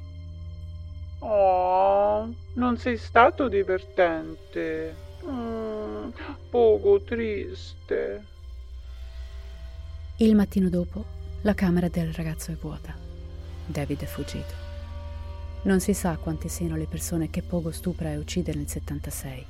Oh, 1.20 2.32
non 2.54 2.78
sei 2.78 2.98
stato 2.98 3.48
divertente. 3.48 5.08
Mm, 5.26 6.10
poco 6.50 7.02
triste. 7.02 8.24
Il 10.18 10.36
mattino 10.36 10.70
dopo, 10.70 11.06
la 11.42 11.54
camera 11.54 11.88
del 11.88 12.14
ragazzo 12.14 12.52
è 12.52 12.56
vuota. 12.56 12.94
David 13.66 14.02
è 14.02 14.06
fuggito. 14.06 14.68
Non 15.64 15.80
si 15.80 15.94
sa 15.94 16.18
quante 16.18 16.48
siano 16.48 16.76
le 16.76 16.88
persone 16.88 17.30
che 17.30 17.42
Pogo 17.42 17.72
stupra 17.72 18.12
e 18.12 18.18
uccide 18.18 18.54
nel 18.54 18.68
76. 18.68 19.46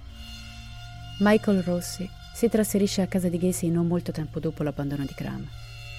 Michael 1.19 1.61
Rossi 1.63 2.07
si 2.33 2.47
trasferisce 2.47 3.01
a 3.01 3.07
casa 3.07 3.29
di 3.29 3.37
Gacy 3.37 3.69
non 3.69 3.87
molto 3.87 4.11
tempo 4.11 4.39
dopo 4.39 4.63
l'abbandono 4.63 5.05
di 5.05 5.13
Graham 5.15 5.47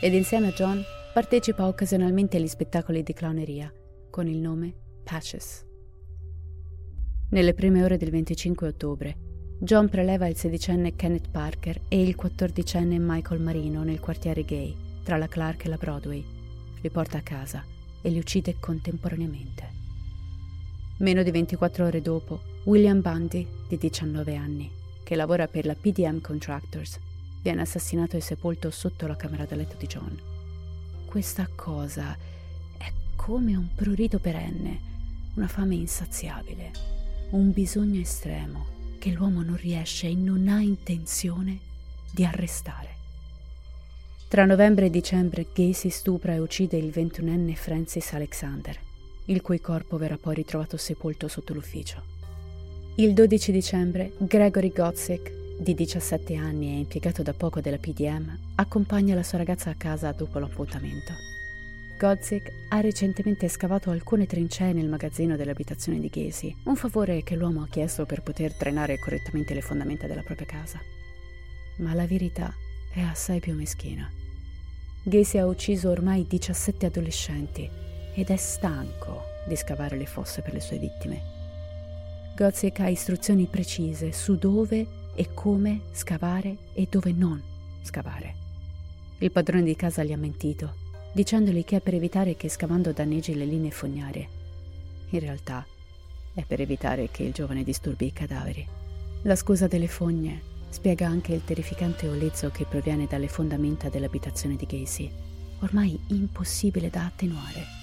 ed 0.00 0.14
insieme 0.14 0.48
a 0.48 0.52
John 0.52 0.82
partecipa 1.12 1.66
occasionalmente 1.66 2.36
agli 2.36 2.46
spettacoli 2.46 3.02
di 3.02 3.12
clowneria 3.12 3.72
con 4.08 4.26
il 4.26 4.38
nome 4.38 4.74
Patches. 5.04 5.66
Nelle 7.30 7.54
prime 7.54 7.84
ore 7.84 7.96
del 7.96 8.10
25 8.10 8.68
ottobre, 8.68 9.16
John 9.62 9.90
preleva 9.90 10.26
il 10.26 10.36
sedicenne 10.36 10.96
Kenneth 10.96 11.28
Parker 11.28 11.82
e 11.88 12.00
il 12.00 12.16
quattordicenne 12.16 12.96
Michael 12.98 13.42
Marino 13.42 13.82
nel 13.82 14.00
quartiere 14.00 14.42
gay, 14.42 14.74
tra 15.02 15.18
la 15.18 15.28
Clark 15.28 15.66
e 15.66 15.68
la 15.68 15.76
Broadway. 15.76 16.24
Li 16.80 16.88
porta 16.88 17.18
a 17.18 17.22
casa 17.22 17.62
e 18.00 18.08
li 18.08 18.18
uccide 18.18 18.56
contemporaneamente. 18.58 19.68
Meno 21.00 21.22
di 21.22 21.30
24 21.30 21.84
ore 21.84 22.00
dopo, 22.00 22.40
William 22.64 23.02
Bundy, 23.02 23.46
di 23.68 23.76
19 23.76 24.34
anni, 24.34 24.70
che 25.04 25.14
lavora 25.14 25.46
per 25.46 25.66
la 25.66 25.74
PDM 25.74 26.22
Contractors, 26.22 26.98
viene 27.42 27.60
assassinato 27.60 28.16
e 28.16 28.22
sepolto 28.22 28.70
sotto 28.70 29.06
la 29.06 29.16
camera 29.16 29.44
da 29.44 29.56
letto 29.56 29.76
di 29.76 29.86
John. 29.86 30.18
Questa 31.04 31.46
cosa 31.54 32.16
è 32.78 32.90
come 33.14 33.56
un 33.56 33.68
prurito 33.74 34.20
perenne, 34.20 34.80
una 35.34 35.48
fame 35.48 35.74
insaziabile, 35.74 36.70
un 37.32 37.52
bisogno 37.52 38.00
estremo 38.00 38.78
che 39.00 39.10
l'uomo 39.10 39.42
non 39.42 39.56
riesce 39.56 40.06
e 40.06 40.14
non 40.14 40.46
ha 40.48 40.60
intenzione 40.60 41.58
di 42.12 42.22
arrestare. 42.22 42.88
Tra 44.28 44.44
novembre 44.44 44.86
e 44.86 44.90
dicembre 44.90 45.46
Gacy 45.52 45.88
stupra 45.88 46.34
e 46.34 46.38
uccide 46.38 46.76
il 46.76 46.90
ventunenne 46.90 47.56
Francis 47.56 48.12
Alexander, 48.12 48.78
il 49.24 49.40
cui 49.40 49.60
corpo 49.60 49.96
verrà 49.96 50.18
poi 50.18 50.34
ritrovato 50.34 50.76
sepolto 50.76 51.26
sotto 51.28 51.54
l'ufficio. 51.54 52.02
Il 52.96 53.14
12 53.14 53.50
dicembre 53.50 54.12
Gregory 54.18 54.70
Gotzik, 54.70 55.32
di 55.58 55.74
17 55.74 56.36
anni 56.36 56.68
e 56.68 56.78
impiegato 56.80 57.22
da 57.22 57.32
poco 57.32 57.60
della 57.60 57.78
PDM, 57.78 58.38
accompagna 58.56 59.14
la 59.14 59.22
sua 59.22 59.38
ragazza 59.38 59.70
a 59.70 59.74
casa 59.74 60.12
dopo 60.12 60.38
l'appuntamento. 60.38 61.39
Godzik 62.00 62.50
ha 62.70 62.80
recentemente 62.80 63.46
scavato 63.46 63.90
alcune 63.90 64.24
trincee 64.24 64.72
nel 64.72 64.88
magazzino 64.88 65.36
dell'abitazione 65.36 66.00
di 66.00 66.08
Gacy, 66.08 66.56
un 66.64 66.74
favore 66.74 67.22
che 67.22 67.36
l'uomo 67.36 67.60
ha 67.60 67.68
chiesto 67.68 68.06
per 68.06 68.22
poter 68.22 68.56
drenare 68.56 68.98
correttamente 68.98 69.52
le 69.52 69.60
fondamenta 69.60 70.06
della 70.06 70.22
propria 70.22 70.46
casa. 70.46 70.80
Ma 71.76 71.92
la 71.92 72.06
verità 72.06 72.54
è 72.90 73.00
assai 73.02 73.40
più 73.40 73.54
meschina. 73.54 74.10
Gacy 75.02 75.36
ha 75.36 75.44
ucciso 75.44 75.90
ormai 75.90 76.26
17 76.26 76.86
adolescenti 76.86 77.68
ed 78.14 78.30
è 78.30 78.36
stanco 78.36 79.24
di 79.46 79.54
scavare 79.54 79.98
le 79.98 80.06
fosse 80.06 80.40
per 80.40 80.54
le 80.54 80.60
sue 80.60 80.78
vittime. 80.78 81.20
Godzik 82.34 82.80
ha 82.80 82.88
istruzioni 82.88 83.44
precise 83.44 84.10
su 84.12 84.38
dove 84.38 84.86
e 85.14 85.34
come 85.34 85.82
scavare 85.92 86.56
e 86.72 86.86
dove 86.88 87.12
non 87.12 87.42
scavare. 87.82 88.36
Il 89.18 89.30
padrone 89.30 89.64
di 89.64 89.76
casa 89.76 90.02
gli 90.02 90.12
ha 90.12 90.16
mentito 90.16 90.79
dicendogli 91.12 91.64
che 91.64 91.76
è 91.76 91.80
per 91.80 91.94
evitare 91.94 92.36
che 92.36 92.48
scavando 92.48 92.92
danneggi 92.92 93.34
le 93.34 93.44
linee 93.44 93.70
fognarie. 93.70 94.28
In 95.10 95.20
realtà 95.20 95.66
è 96.32 96.44
per 96.44 96.60
evitare 96.60 97.08
che 97.10 97.24
il 97.24 97.32
giovane 97.32 97.64
disturbi 97.64 98.06
i 98.06 98.12
cadaveri. 98.12 98.66
La 99.22 99.34
scusa 99.36 99.66
delle 99.66 99.88
fogne 99.88 100.40
spiega 100.70 101.06
anche 101.06 101.34
il 101.34 101.44
terrificante 101.44 102.08
olezzo 102.08 102.50
che 102.50 102.64
proviene 102.64 103.06
dalle 103.06 103.28
fondamenta 103.28 103.88
dell'abitazione 103.88 104.56
di 104.56 104.66
Gacy, 104.66 105.10
ormai 105.60 105.98
impossibile 106.08 106.88
da 106.88 107.04
attenuare. 107.04 107.78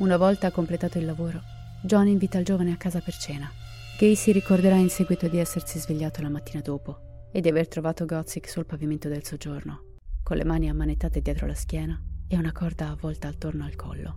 Una 0.00 0.16
volta 0.16 0.50
completato 0.50 0.98
il 0.98 1.04
lavoro, 1.04 1.40
John 1.82 2.08
invita 2.08 2.38
il 2.38 2.44
giovane 2.44 2.72
a 2.72 2.76
casa 2.76 3.00
per 3.00 3.16
cena. 3.16 3.50
Gacy 3.96 4.32
ricorderà 4.32 4.74
in 4.74 4.90
seguito 4.90 5.28
di 5.28 5.38
essersi 5.38 5.78
svegliato 5.78 6.20
la 6.22 6.28
mattina 6.28 6.60
dopo 6.60 7.28
e 7.30 7.40
di 7.40 7.48
aver 7.48 7.68
trovato 7.68 8.04
Gotzik 8.04 8.48
sul 8.48 8.66
pavimento 8.66 9.08
del 9.08 9.24
soggiorno, 9.24 9.91
con 10.32 10.40
le 10.40 10.48
mani 10.48 10.70
ammanettate 10.70 11.20
dietro 11.20 11.46
la 11.46 11.54
schiena 11.54 12.00
e 12.26 12.38
una 12.38 12.52
corda 12.52 12.88
avvolta 12.88 13.28
attorno 13.28 13.66
al 13.66 13.76
collo. 13.76 14.16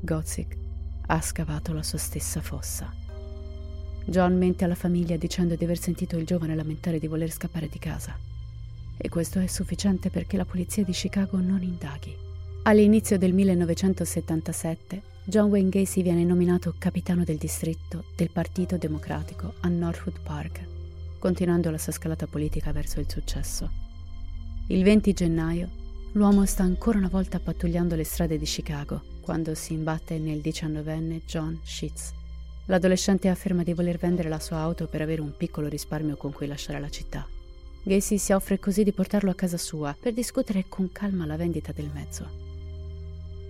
Gotzik 0.00 0.56
ha 1.08 1.20
scavato 1.20 1.72
la 1.72 1.82
sua 1.82 1.98
stessa 1.98 2.40
fossa. 2.40 2.94
John 4.04 4.38
mente 4.38 4.62
alla 4.62 4.76
famiglia 4.76 5.16
dicendo 5.16 5.56
di 5.56 5.64
aver 5.64 5.76
sentito 5.76 6.16
il 6.18 6.24
giovane 6.24 6.54
lamentare 6.54 7.00
di 7.00 7.08
voler 7.08 7.32
scappare 7.32 7.66
di 7.66 7.80
casa. 7.80 8.16
E 8.96 9.08
questo 9.08 9.40
è 9.40 9.48
sufficiente 9.48 10.08
perché 10.08 10.36
la 10.36 10.44
polizia 10.44 10.84
di 10.84 10.92
Chicago 10.92 11.40
non 11.40 11.60
indaghi. 11.60 12.16
All'inizio 12.62 13.18
del 13.18 13.32
1977, 13.32 15.02
John 15.24 15.50
Wayne 15.50 15.70
Gacy 15.70 16.00
viene 16.02 16.22
nominato 16.22 16.76
capitano 16.78 17.24
del 17.24 17.38
distretto 17.38 18.04
del 18.14 18.30
Partito 18.30 18.76
Democratico 18.78 19.54
a 19.62 19.68
Northwood 19.68 20.20
Park, 20.20 20.64
continuando 21.18 21.72
la 21.72 21.78
sua 21.78 21.90
scalata 21.90 22.28
politica 22.28 22.70
verso 22.70 23.00
il 23.00 23.10
successo. 23.10 23.85
Il 24.68 24.82
20 24.82 25.12
gennaio 25.12 25.68
l'uomo 26.14 26.44
sta 26.44 26.64
ancora 26.64 26.98
una 26.98 27.06
volta 27.06 27.38
pattugliando 27.38 27.94
le 27.94 28.02
strade 28.02 28.36
di 28.36 28.46
Chicago 28.46 29.00
quando 29.20 29.54
si 29.54 29.74
imbatte 29.74 30.18
nel 30.18 30.40
diciannovenne 30.40 31.22
John 31.24 31.60
Sheets. 31.62 32.12
L'adolescente 32.64 33.28
afferma 33.28 33.62
di 33.62 33.74
voler 33.74 33.96
vendere 33.96 34.28
la 34.28 34.40
sua 34.40 34.58
auto 34.58 34.88
per 34.88 35.02
avere 35.02 35.20
un 35.20 35.36
piccolo 35.36 35.68
risparmio 35.68 36.16
con 36.16 36.32
cui 36.32 36.48
lasciare 36.48 36.80
la 36.80 36.88
città. 36.88 37.24
Gacy 37.84 38.18
si 38.18 38.32
offre 38.32 38.58
così 38.58 38.82
di 38.82 38.90
portarlo 38.90 39.30
a 39.30 39.36
casa 39.36 39.56
sua 39.56 39.96
per 39.96 40.12
discutere 40.12 40.64
con 40.68 40.90
calma 40.90 41.26
la 41.26 41.36
vendita 41.36 41.70
del 41.70 41.90
mezzo. 41.94 42.28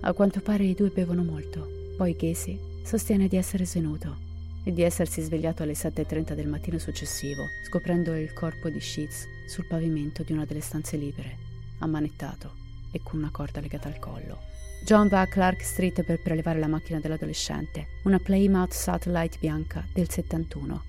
A 0.00 0.12
quanto 0.12 0.42
pare 0.42 0.64
i 0.64 0.74
due 0.74 0.90
bevono 0.90 1.22
molto, 1.24 1.66
poi 1.96 2.14
Gacy 2.14 2.82
sostiene 2.84 3.26
di 3.26 3.38
essere 3.38 3.64
svenuto 3.64 4.18
e 4.64 4.70
di 4.70 4.82
essersi 4.82 5.22
svegliato 5.22 5.62
alle 5.62 5.72
7.30 5.72 6.34
del 6.34 6.46
mattino 6.46 6.78
successivo, 6.78 7.48
scoprendo 7.64 8.14
il 8.14 8.34
corpo 8.34 8.68
di 8.68 8.80
Sheets 8.80 9.34
sul 9.46 9.66
pavimento 9.66 10.22
di 10.22 10.32
una 10.32 10.44
delle 10.44 10.60
stanze 10.60 10.96
libere, 10.96 11.36
ammanettato 11.78 12.52
e 12.90 13.00
con 13.02 13.18
una 13.18 13.30
corda 13.30 13.60
legata 13.60 13.88
al 13.88 13.98
collo. 13.98 14.38
John 14.84 15.08
va 15.08 15.22
a 15.22 15.26
Clark 15.26 15.62
Street 15.62 16.02
per 16.02 16.20
prelevare 16.22 16.58
la 16.58 16.68
macchina 16.68 17.00
dell'adolescente, 17.00 17.86
una 18.04 18.18
Plymouth 18.18 18.72
Satellite 18.72 19.38
bianca 19.40 19.84
del 19.92 20.08
71. 20.08 20.82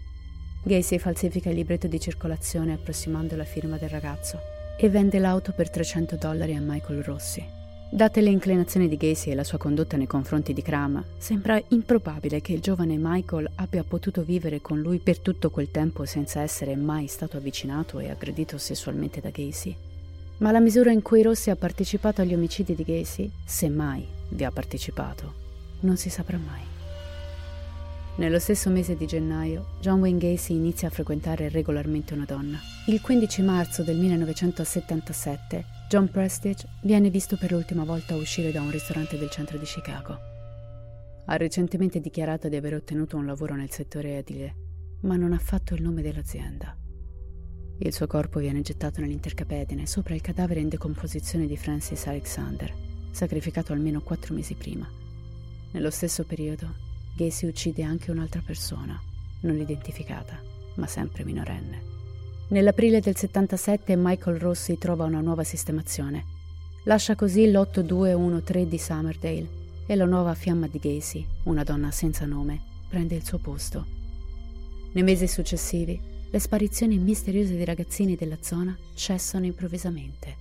Gacy 0.63 0.97
falsifica 0.97 1.49
il 1.49 1.55
libretto 1.55 1.87
di 1.87 1.99
circolazione 1.99 2.73
approssimando 2.73 3.35
la 3.35 3.45
firma 3.45 3.77
del 3.77 3.89
ragazzo 3.89 4.39
e 4.77 4.89
vende 4.89 5.17
l'auto 5.17 5.53
per 5.53 5.69
300 5.69 6.17
dollari 6.17 6.53
a 6.53 6.61
Michael 6.61 7.03
Rossi, 7.03 7.43
Date 7.89 8.19
le 8.19 8.29
inclinazioni 8.29 8.89
di 8.89 8.97
Gacy 8.97 9.31
e 9.31 9.35
la 9.35 9.45
sua 9.45 9.57
condotta 9.57 9.95
nei 9.95 10.07
confronti 10.07 10.51
di 10.51 10.61
Cram, 10.61 11.01
sembra 11.17 11.59
improbabile 11.69 12.41
che 12.41 12.51
il 12.51 12.59
giovane 12.59 12.97
Michael 12.99 13.49
abbia 13.55 13.85
potuto 13.85 14.23
vivere 14.23 14.59
con 14.59 14.81
lui 14.81 14.99
per 14.99 15.19
tutto 15.19 15.49
quel 15.49 15.71
tempo 15.71 16.03
senza 16.03 16.41
essere 16.41 16.75
mai 16.75 17.07
stato 17.07 17.37
avvicinato 17.37 17.99
e 17.99 18.09
aggredito 18.09 18.57
sessualmente 18.57 19.21
da 19.21 19.29
Gacy. 19.29 19.73
Ma 20.39 20.51
la 20.51 20.59
misura 20.59 20.91
in 20.91 21.01
cui 21.01 21.21
Rossi 21.21 21.49
ha 21.49 21.55
partecipato 21.55 22.21
agli 22.21 22.33
omicidi 22.33 22.75
di 22.75 22.83
Gacy, 22.83 23.31
se 23.45 23.69
mai 23.69 24.05
vi 24.29 24.43
ha 24.43 24.51
partecipato, 24.51 25.33
non 25.79 25.95
si 25.95 26.09
saprà 26.09 26.37
mai. 26.37 26.61
Nello 28.17 28.39
stesso 28.39 28.69
mese 28.69 28.97
di 28.97 29.05
gennaio, 29.05 29.67
John 29.79 30.01
Wayne 30.01 30.19
Gacy 30.19 30.55
inizia 30.55 30.89
a 30.89 30.91
frequentare 30.91 31.47
regolarmente 31.47 32.13
una 32.13 32.25
donna. 32.25 32.59
Il 32.87 32.99
15 32.99 33.41
marzo 33.43 33.83
del 33.83 33.95
1977, 33.95 35.76
John 35.89 36.09
Prestige 36.09 36.67
viene 36.83 37.09
visto 37.09 37.37
per 37.37 37.53
l'ultima 37.53 37.85
volta 37.85 38.17
uscire 38.17 38.51
da 38.51 38.61
un 38.61 38.69
ristorante 38.69 39.17
del 39.17 39.29
centro 39.29 39.57
di 39.57 39.63
Chicago. 39.63 40.19
Ha 41.25 41.37
recentemente 41.37 42.01
dichiarato 42.01 42.49
di 42.49 42.57
aver 42.57 42.73
ottenuto 42.73 43.15
un 43.15 43.25
lavoro 43.25 43.55
nel 43.55 43.71
settore 43.71 44.17
edile, 44.17 44.55
ma 45.03 45.15
non 45.15 45.31
ha 45.31 45.37
fatto 45.37 45.75
il 45.75 45.81
nome 45.81 46.01
dell'azienda. 46.01 46.75
Il 47.79 47.93
suo 47.93 48.05
corpo 48.05 48.39
viene 48.39 48.59
gettato 48.59 48.99
nell'intercapedine 48.99 49.87
sopra 49.87 50.13
il 50.13 50.19
cadavere 50.19 50.59
in 50.59 50.67
decomposizione 50.67 51.47
di 51.47 51.55
Francis 51.55 52.05
Alexander, 52.05 52.73
sacrificato 53.11 53.71
almeno 53.71 54.01
quattro 54.01 54.33
mesi 54.33 54.55
prima. 54.55 54.89
Nello 55.71 55.89
stesso 55.89 56.25
periodo, 56.25 56.67
Gacy 57.15 57.47
uccide 57.47 57.83
anche 57.83 58.11
un'altra 58.11 58.41
persona, 58.45 58.99
non 59.43 59.55
identificata, 59.55 60.37
ma 60.75 60.85
sempre 60.85 61.23
minorenne. 61.23 61.96
Nell'aprile 62.49 63.01
del 63.01 63.17
77 63.17 63.97
Michael 63.97 64.39
Rossi 64.39 64.77
trova 64.77 65.03
una 65.03 65.19
nuova 65.19 65.43
sistemazione. 65.43 66.23
Lascia 66.83 67.13
così 67.13 67.51
l'8213 67.51 68.63
di 68.63 68.77
Summerdale 68.77 69.47
e 69.85 69.95
la 69.95 70.05
nuova 70.05 70.33
fiamma 70.33 70.65
di 70.67 70.79
Gacy, 70.79 71.27
una 71.43 71.65
donna 71.65 71.91
senza 71.91 72.25
nome, 72.25 72.61
prende 72.87 73.15
il 73.15 73.25
suo 73.25 73.37
posto. 73.39 73.85
Nei 74.93 75.03
mesi 75.03 75.27
successivi, 75.27 75.99
le 76.29 76.39
sparizioni 76.39 76.97
misteriose 76.97 77.53
di 77.53 77.65
ragazzini 77.65 78.15
della 78.15 78.37
zona 78.39 78.77
cessano 78.93 79.43
improvvisamente. 79.43 80.35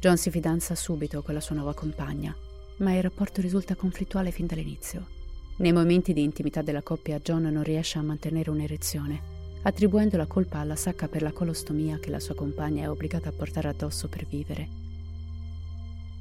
John 0.00 0.16
si 0.16 0.32
fidanza 0.32 0.74
subito 0.74 1.22
con 1.22 1.34
la 1.34 1.40
sua 1.40 1.54
nuova 1.54 1.74
compagna, 1.74 2.34
ma 2.78 2.92
il 2.96 3.02
rapporto 3.04 3.40
risulta 3.40 3.76
conflittuale 3.76 4.32
fin 4.32 4.46
dall'inizio. 4.46 5.06
Nei 5.58 5.72
momenti 5.72 6.12
di 6.12 6.24
intimità 6.24 6.60
della 6.60 6.82
coppia 6.82 7.20
John 7.20 7.42
non 7.42 7.62
riesce 7.62 7.98
a 7.98 8.02
mantenere 8.02 8.50
un'erezione, 8.50 9.37
attribuendo 9.62 10.16
la 10.16 10.26
colpa 10.26 10.58
alla 10.58 10.76
sacca 10.76 11.08
per 11.08 11.22
la 11.22 11.32
colostomia 11.32 11.98
che 11.98 12.10
la 12.10 12.20
sua 12.20 12.34
compagna 12.34 12.84
è 12.84 12.90
obbligata 12.90 13.28
a 13.28 13.32
portare 13.32 13.68
addosso 13.68 14.08
per 14.08 14.26
vivere. 14.26 14.68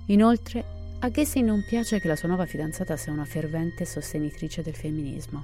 Inoltre, 0.07 0.63
a 0.99 1.09
Gacy 1.09 1.41
non 1.41 1.63
piace 1.67 1.99
che 1.99 2.07
la 2.07 2.15
sua 2.15 2.27
nuova 2.27 2.45
fidanzata 2.45 2.97
sia 2.97 3.11
una 3.11 3.25
fervente 3.25 3.85
sostenitrice 3.85 4.63
del 4.63 4.75
femminismo. 4.75 5.43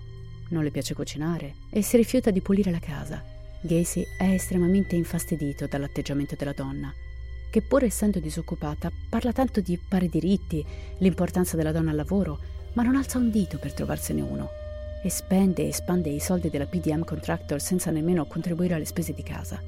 Non 0.50 0.64
le 0.64 0.72
piace 0.72 0.96
cucinare 0.96 1.56
e 1.70 1.82
si 1.82 1.98
rifiuta 1.98 2.32
di 2.32 2.42
pulire 2.42 2.72
la 2.72 2.80
casa. 2.80 3.24
Gacy 3.62 4.06
è 4.18 4.26
estremamente 4.26 4.96
infastidito 4.96 5.68
dall'atteggiamento 5.68 6.36
della 6.36 6.54
donna, 6.54 6.94
che 7.50 7.62
pur 7.62 7.84
essendo 7.84 8.20
disoccupata 8.20 8.92
parla 9.10 9.32
tanto 9.32 9.62
di 9.62 9.78
pari 9.78 10.10
diritti, 10.10 10.66
l'importanza 10.98 11.56
della 11.56 11.72
donna 11.72 11.92
al 11.92 11.98
lavoro 11.98 12.40
ma 12.74 12.82
non 12.82 12.96
alza 12.96 13.20
un 13.20 13.30
dito 13.30 13.60
per 13.60 13.74
trovarsene 13.74 14.22
uno 14.22 14.62
e 15.04 15.10
spende 15.10 15.64
e 15.64 15.68
espande 15.68 16.10
i 16.10 16.22
soldi 16.22 16.50
della 16.50 16.66
PDM 16.66 17.04
Contractor 17.04 17.60
senza 17.60 17.92
nemmeno 17.92 18.26
contribuire 18.26 18.76
alle 18.76 18.86
spese 18.86 19.14
di 19.14 19.22
casa. 19.22 19.62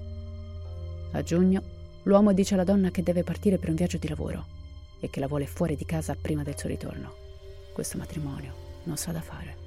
A 1.12 1.22
giugno 1.24 1.62
l'uomo 2.04 2.32
dice 2.32 2.54
alla 2.54 2.64
donna 2.64 2.90
che 2.90 3.04
deve 3.04 3.24
partire 3.24 3.58
per 3.58 3.68
un 3.68 3.76
viaggio 3.76 3.98
di 3.98 4.08
lavoro 4.08 4.46
e 5.02 5.10
che 5.10 5.20
la 5.20 5.28
vuole 5.28 5.46
fuori 5.46 5.76
di 5.76 5.86
casa 5.86 6.16
prima 6.16 6.42
del 6.42 6.58
suo 6.58 6.70
ritorno. 6.70 7.14
Questo 7.74 7.98
matrimonio 7.98 8.54
non 8.84 8.96
sa 8.96 9.12
da 9.12 9.20
fare. 9.20 9.58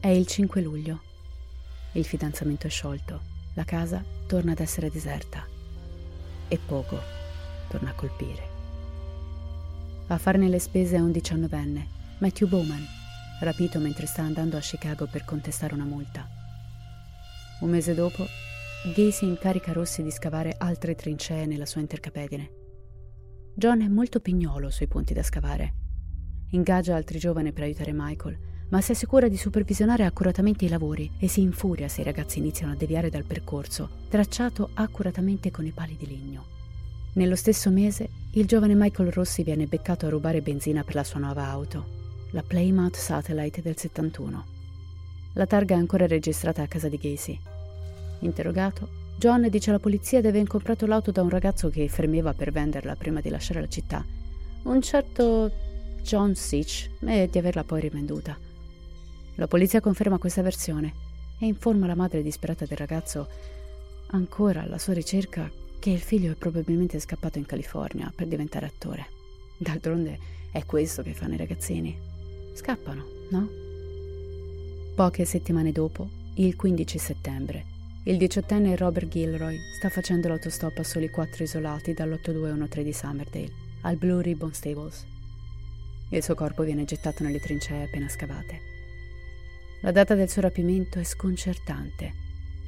È 0.00 0.08
il 0.08 0.26
5 0.26 0.60
luglio. 0.60 1.00
Il 1.92 2.04
fidanzamento 2.04 2.66
è 2.66 2.70
sciolto, 2.70 3.20
la 3.54 3.64
casa 3.64 4.02
torna 4.26 4.50
ad 4.50 4.58
essere 4.58 4.90
deserta 4.90 5.46
e 6.48 6.58
poco 6.58 6.98
torna 7.68 7.90
a 7.90 7.94
colpire. 7.94 8.42
A 10.08 10.18
farne 10.18 10.48
le 10.48 10.58
spese 10.58 10.96
è 10.96 11.00
un 11.00 11.12
diciannovenne 11.12 11.86
Matthew 12.18 12.48
Bowman, 12.48 12.97
rapito 13.40 13.78
mentre 13.78 14.06
sta 14.06 14.22
andando 14.22 14.56
a 14.56 14.60
Chicago 14.60 15.06
per 15.06 15.24
contestare 15.24 15.74
una 15.74 15.84
multa. 15.84 16.26
Un 17.60 17.70
mese 17.70 17.94
dopo, 17.94 18.24
Gacy 18.94 19.26
incarica 19.26 19.72
Rossi 19.72 20.02
di 20.02 20.10
scavare 20.10 20.54
altre 20.56 20.94
trincee 20.94 21.46
nella 21.46 21.66
sua 21.66 21.80
intercapedine. 21.80 22.50
John 23.54 23.82
è 23.82 23.88
molto 23.88 24.20
pignolo 24.20 24.70
sui 24.70 24.86
punti 24.86 25.12
da 25.14 25.22
scavare. 25.22 25.74
Ingaggia 26.50 26.94
altri 26.94 27.18
giovani 27.18 27.52
per 27.52 27.64
aiutare 27.64 27.92
Michael, 27.92 28.38
ma 28.70 28.80
si 28.80 28.92
assicura 28.92 29.28
di 29.28 29.36
supervisionare 29.36 30.04
accuratamente 30.04 30.64
i 30.64 30.68
lavori 30.68 31.10
e 31.18 31.26
si 31.26 31.40
infuria 31.40 31.88
se 31.88 32.02
i 32.02 32.04
ragazzi 32.04 32.38
iniziano 32.38 32.72
a 32.72 32.76
deviare 32.76 33.10
dal 33.10 33.24
percorso, 33.24 33.90
tracciato 34.08 34.70
accuratamente 34.74 35.50
con 35.50 35.66
i 35.66 35.72
pali 35.72 35.96
di 35.96 36.06
legno. 36.06 36.56
Nello 37.14 37.34
stesso 37.34 37.70
mese, 37.70 38.08
il 38.32 38.46
giovane 38.46 38.74
Michael 38.74 39.10
Rossi 39.10 39.42
viene 39.42 39.66
beccato 39.66 40.06
a 40.06 40.10
rubare 40.10 40.40
benzina 40.40 40.84
per 40.84 40.94
la 40.94 41.04
sua 41.04 41.18
nuova 41.18 41.46
auto 41.46 41.97
la 42.32 42.42
Plymouth 42.42 42.96
Satellite 42.96 43.62
del 43.62 43.76
71. 43.76 44.44
La 45.32 45.46
targa 45.46 45.74
è 45.74 45.78
ancora 45.78 46.06
registrata 46.06 46.60
a 46.62 46.66
casa 46.66 46.88
di 46.88 46.98
Gacy. 46.98 47.38
Interrogato, 48.20 48.88
John 49.16 49.48
dice 49.48 49.70
alla 49.70 49.78
polizia 49.78 50.20
di 50.20 50.26
aver 50.26 50.46
comprato 50.46 50.84
l'auto 50.86 51.10
da 51.10 51.22
un 51.22 51.30
ragazzo 51.30 51.70
che 51.70 51.88
fermeva 51.88 52.34
per 52.34 52.52
venderla 52.52 52.96
prima 52.96 53.20
di 53.20 53.30
lasciare 53.30 53.60
la 53.60 53.68
città, 53.68 54.04
un 54.64 54.82
certo 54.82 55.50
John 56.02 56.34
Sitch, 56.34 56.90
e 57.00 57.28
di 57.30 57.38
averla 57.38 57.64
poi 57.64 57.80
rivenduta. 57.80 58.36
La 59.36 59.46
polizia 59.46 59.80
conferma 59.80 60.18
questa 60.18 60.42
versione 60.42 60.92
e 61.38 61.46
informa 61.46 61.86
la 61.86 61.94
madre 61.94 62.22
disperata 62.22 62.66
del 62.66 62.76
ragazzo, 62.76 63.28
ancora 64.08 64.62
alla 64.62 64.78
sua 64.78 64.92
ricerca, 64.92 65.50
che 65.78 65.90
il 65.90 66.00
figlio 66.00 66.32
è 66.32 66.34
probabilmente 66.34 67.00
scappato 67.00 67.38
in 67.38 67.46
California 67.46 68.12
per 68.14 68.26
diventare 68.26 68.66
attore. 68.66 69.06
D'altronde 69.56 70.18
è 70.50 70.64
questo 70.66 71.02
che 71.02 71.14
fanno 71.14 71.34
i 71.34 71.38
ragazzini. 71.38 72.07
Scappano, 72.58 73.04
no? 73.28 73.48
Poche 74.96 75.24
settimane 75.24 75.70
dopo, 75.70 76.08
il 76.34 76.56
15 76.56 76.98
settembre, 76.98 77.64
il 78.02 78.16
diciottenne 78.16 78.74
Robert 78.74 79.06
Gilroy 79.06 79.56
sta 79.76 79.88
facendo 79.88 80.26
l'autostop 80.26 80.76
a 80.78 80.82
soli 80.82 81.08
quattro 81.08 81.44
isolati 81.44 81.94
dall'8213 81.94 82.82
di 82.82 82.92
Summerdale, 82.92 83.52
al 83.82 83.94
Blue 83.94 84.20
Ribbon 84.20 84.52
Stables. 84.52 85.06
Il 86.10 86.20
suo 86.20 86.34
corpo 86.34 86.64
viene 86.64 86.84
gettato 86.84 87.22
nelle 87.22 87.38
trincee 87.38 87.84
appena 87.84 88.08
scavate. 88.08 88.60
La 89.82 89.92
data 89.92 90.16
del 90.16 90.28
suo 90.28 90.42
rapimento 90.42 90.98
è 90.98 91.04
sconcertante, 91.04 92.12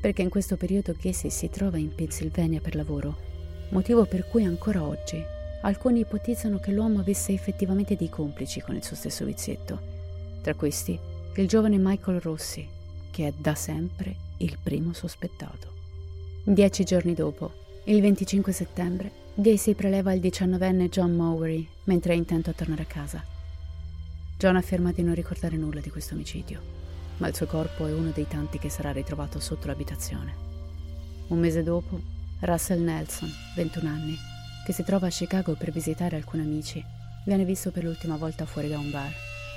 perché 0.00 0.22
in 0.22 0.28
questo 0.28 0.56
periodo 0.56 0.94
Casey 0.96 1.30
si 1.30 1.50
trova 1.50 1.78
in 1.78 1.92
Pennsylvania 1.92 2.60
per 2.60 2.76
lavoro, 2.76 3.16
motivo 3.70 4.04
per 4.04 4.28
cui 4.28 4.44
ancora 4.44 4.84
oggi 4.84 5.20
alcuni 5.62 6.00
ipotizzano 6.00 6.58
che 6.58 6.72
l'uomo 6.72 7.00
avesse 7.00 7.32
effettivamente 7.32 7.96
dei 7.96 8.08
complici 8.08 8.60
con 8.60 8.74
il 8.76 8.84
suo 8.84 8.96
stesso 8.96 9.24
vizietto. 9.24 9.78
Tra 10.42 10.54
questi, 10.54 10.98
il 11.36 11.48
giovane 11.48 11.76
Michael 11.78 12.20
Rossi, 12.20 12.66
che 13.10 13.28
è 13.28 13.32
da 13.36 13.54
sempre 13.54 14.14
il 14.38 14.56
primo 14.62 14.92
sospettato. 14.92 15.68
Dieci 16.42 16.84
giorni 16.84 17.14
dopo, 17.14 17.52
il 17.84 18.00
25 18.00 18.52
settembre, 18.52 19.10
Gacy 19.34 19.74
preleva 19.74 20.12
il 20.12 20.20
diciannovenne 20.20 20.88
John 20.88 21.14
Mowery 21.14 21.66
mentre 21.84 22.12
è 22.12 22.16
intento 22.16 22.50
a 22.50 22.54
tornare 22.54 22.82
a 22.82 22.86
casa. 22.86 23.22
John 24.36 24.56
afferma 24.56 24.92
di 24.92 25.02
non 25.02 25.14
ricordare 25.14 25.56
nulla 25.56 25.80
di 25.80 25.90
questo 25.90 26.14
omicidio, 26.14 26.60
ma 27.18 27.28
il 27.28 27.34
suo 27.34 27.46
corpo 27.46 27.86
è 27.86 27.92
uno 27.92 28.10
dei 28.10 28.26
tanti 28.26 28.58
che 28.58 28.70
sarà 28.70 28.92
ritrovato 28.92 29.38
sotto 29.38 29.66
l'abitazione. 29.66 30.48
Un 31.28 31.38
mese 31.38 31.62
dopo, 31.62 32.00
Russell 32.40 32.82
Nelson, 32.82 33.30
21 33.54 33.88
anni, 33.88 34.16
che 34.64 34.72
si 34.72 34.82
trova 34.84 35.06
a 35.06 35.10
Chicago 35.10 35.54
per 35.54 35.70
visitare 35.70 36.16
alcuni 36.16 36.42
amici, 36.42 36.84
viene 37.24 37.44
visto 37.44 37.70
per 37.70 37.84
l'ultima 37.84 38.16
volta 38.16 38.46
fuori 38.46 38.68
da 38.68 38.78
un 38.78 38.90
bar, 38.90 39.12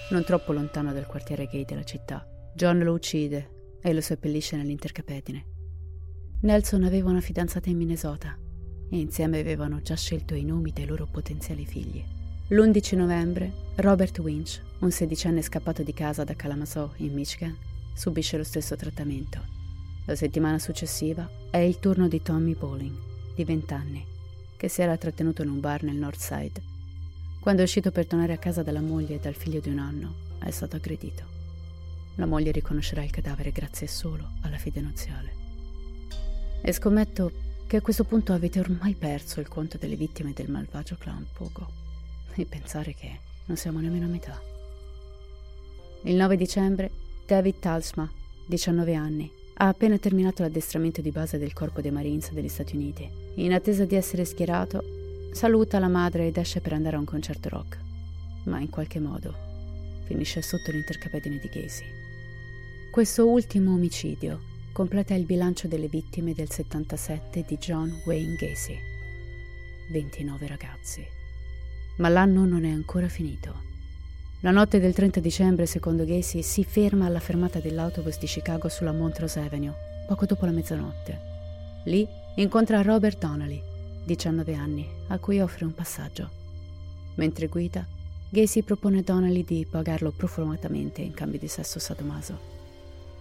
non 0.09 0.23
troppo 0.23 0.53
lontano 0.53 0.93
dal 0.93 1.05
quartiere 1.05 1.47
gay 1.47 1.65
della 1.65 1.83
città. 1.83 2.27
John 2.53 2.79
lo 2.79 2.93
uccide 2.93 3.77
e 3.81 3.93
lo 3.93 4.01
seppellisce 4.01 4.55
nell'intercapedine. 4.55 5.45
Nelson 6.41 6.83
aveva 6.83 7.09
una 7.09 7.21
fidanzata 7.21 7.69
in 7.69 7.77
Minnesota 7.77 8.37
e 8.89 8.97
insieme 8.97 9.39
avevano 9.39 9.81
già 9.81 9.95
scelto 9.95 10.35
i 10.35 10.43
nomi 10.43 10.71
dei 10.71 10.85
loro 10.85 11.07
potenziali 11.09 11.65
figli. 11.65 12.03
L'11 12.49 12.95
novembre, 12.97 13.51
Robert 13.75 14.19
Winch, 14.19 14.61
un 14.79 14.91
sedicenne 14.91 15.41
scappato 15.41 15.81
di 15.81 15.93
casa 15.93 16.23
da 16.23 16.35
Kalamazoo, 16.35 16.93
in 16.97 17.13
Michigan, 17.13 17.57
subisce 17.95 18.37
lo 18.37 18.43
stesso 18.43 18.75
trattamento. 18.75 19.39
La 20.05 20.15
settimana 20.15 20.59
successiva 20.59 21.29
è 21.49 21.57
il 21.57 21.79
turno 21.79 22.07
di 22.07 22.21
Tommy 22.21 22.55
Bowling, 22.55 22.95
di 23.33 23.43
20 23.45 23.73
anni, 23.73 24.05
che 24.63 24.69
si 24.69 24.81
era 24.81 24.95
trattenuto 24.95 25.41
in 25.41 25.49
un 25.49 25.59
bar 25.59 25.83
nel 25.83 25.97
North 25.97 26.21
Side. 26.21 26.61
Quando 27.41 27.59
è 27.59 27.65
uscito 27.65 27.91
per 27.91 28.07
tornare 28.07 28.31
a 28.31 28.37
casa 28.37 28.63
dalla 28.63 28.79
moglie 28.79 29.15
e 29.15 29.19
dal 29.19 29.33
figlio 29.33 29.59
di 29.59 29.67
un 29.67 29.77
anno, 29.77 30.13
è 30.39 30.51
stato 30.51 30.77
aggredito. 30.77 31.25
La 32.15 32.25
moglie 32.25 32.51
riconoscerà 32.51 33.03
il 33.03 33.11
cadavere 33.11 33.51
grazie 33.51 33.87
solo 33.87 34.25
alla 34.43 34.57
fede 34.57 34.79
nuziale. 34.79 35.33
E 36.61 36.71
scommetto 36.71 37.33
che 37.67 37.75
a 37.75 37.81
questo 37.81 38.05
punto 38.05 38.31
avete 38.31 38.61
ormai 38.61 38.93
perso 38.93 39.41
il 39.41 39.49
conto 39.49 39.77
delle 39.77 39.97
vittime 39.97 40.31
del 40.31 40.49
malvagio 40.49 40.95
clown 40.95 41.27
Pogo. 41.33 41.67
E 42.33 42.45
pensare 42.45 42.93
che 42.93 43.19
non 43.47 43.57
siamo 43.57 43.81
nemmeno 43.81 44.05
a 44.05 44.09
metà. 44.09 44.41
Il 46.03 46.15
9 46.15 46.37
dicembre, 46.37 46.89
David 47.25 47.59
Talsma, 47.59 48.09
19 48.45 48.95
anni, 48.95 49.29
ha 49.55 49.67
appena 49.67 49.97
terminato 49.97 50.41
l'addestramento 50.41 51.01
di 51.01 51.11
base 51.11 51.37
del 51.37 51.53
Corpo 51.53 51.81
dei 51.81 51.91
Marines 51.91 52.31
degli 52.31 52.49
Stati 52.49 52.75
Uniti. 52.75 53.07
In 53.35 53.53
attesa 53.53 53.85
di 53.85 53.95
essere 53.95 54.25
schierato, 54.25 54.83
saluta 55.31 55.79
la 55.79 55.87
madre 55.87 56.27
ed 56.27 56.37
esce 56.37 56.59
per 56.59 56.73
andare 56.73 56.95
a 56.95 56.99
un 56.99 57.05
concerto 57.05 57.49
rock. 57.49 57.79
Ma 58.45 58.59
in 58.59 58.69
qualche 58.69 58.99
modo 58.99 59.33
finisce 60.05 60.41
sotto 60.41 60.71
l'intercapedine 60.71 61.39
di 61.39 61.47
Gacy. 61.47 61.85
Questo 62.91 63.27
ultimo 63.27 63.73
omicidio 63.73 64.51
completa 64.71 65.13
il 65.13 65.25
bilancio 65.25 65.67
delle 65.67 65.87
vittime 65.87 66.33
del 66.33 66.49
77 66.49 67.45
di 67.47 67.57
John 67.57 68.01
Wayne 68.05 68.35
Gacy. 68.35 68.77
29 69.89 70.47
ragazzi. 70.47 71.05
Ma 71.97 72.09
l'anno 72.09 72.45
non 72.45 72.65
è 72.65 72.71
ancora 72.71 73.07
finito. 73.07 73.71
La 74.43 74.51
notte 74.51 74.81
del 74.81 74.93
30 74.93 75.21
dicembre, 75.21 75.65
secondo 75.65 76.03
Gacy, 76.03 76.41
si 76.41 76.65
ferma 76.65 77.05
alla 77.05 77.21
fermata 77.21 77.59
dell'autobus 77.59 78.19
di 78.19 78.25
Chicago 78.25 78.67
sulla 78.67 78.91
Montrose 78.91 79.39
Avenue, 79.39 79.73
poco 80.05 80.25
dopo 80.25 80.43
la 80.43 80.51
mezzanotte. 80.51 81.19
Lì 81.85 82.05
incontra 82.35 82.81
Robert 82.81 83.19
Donnelly, 83.19 83.63
19 84.03 84.53
anni, 84.53 84.85
a 85.07 85.17
cui 85.17 85.39
offre 85.39 85.63
un 85.63 85.73
passaggio. 85.73 86.29
Mentre 87.15 87.47
guida, 87.47 87.87
Gacy 88.27 88.63
propone 88.63 88.99
a 88.99 89.01
Donnelly 89.03 89.45
di 89.45 89.65
pagarlo 89.65 90.11
profumatamente 90.11 90.99
in 90.99 91.13
cambio 91.13 91.39
di 91.39 91.47
sesso 91.47 91.79
sadomaso. 91.79 92.37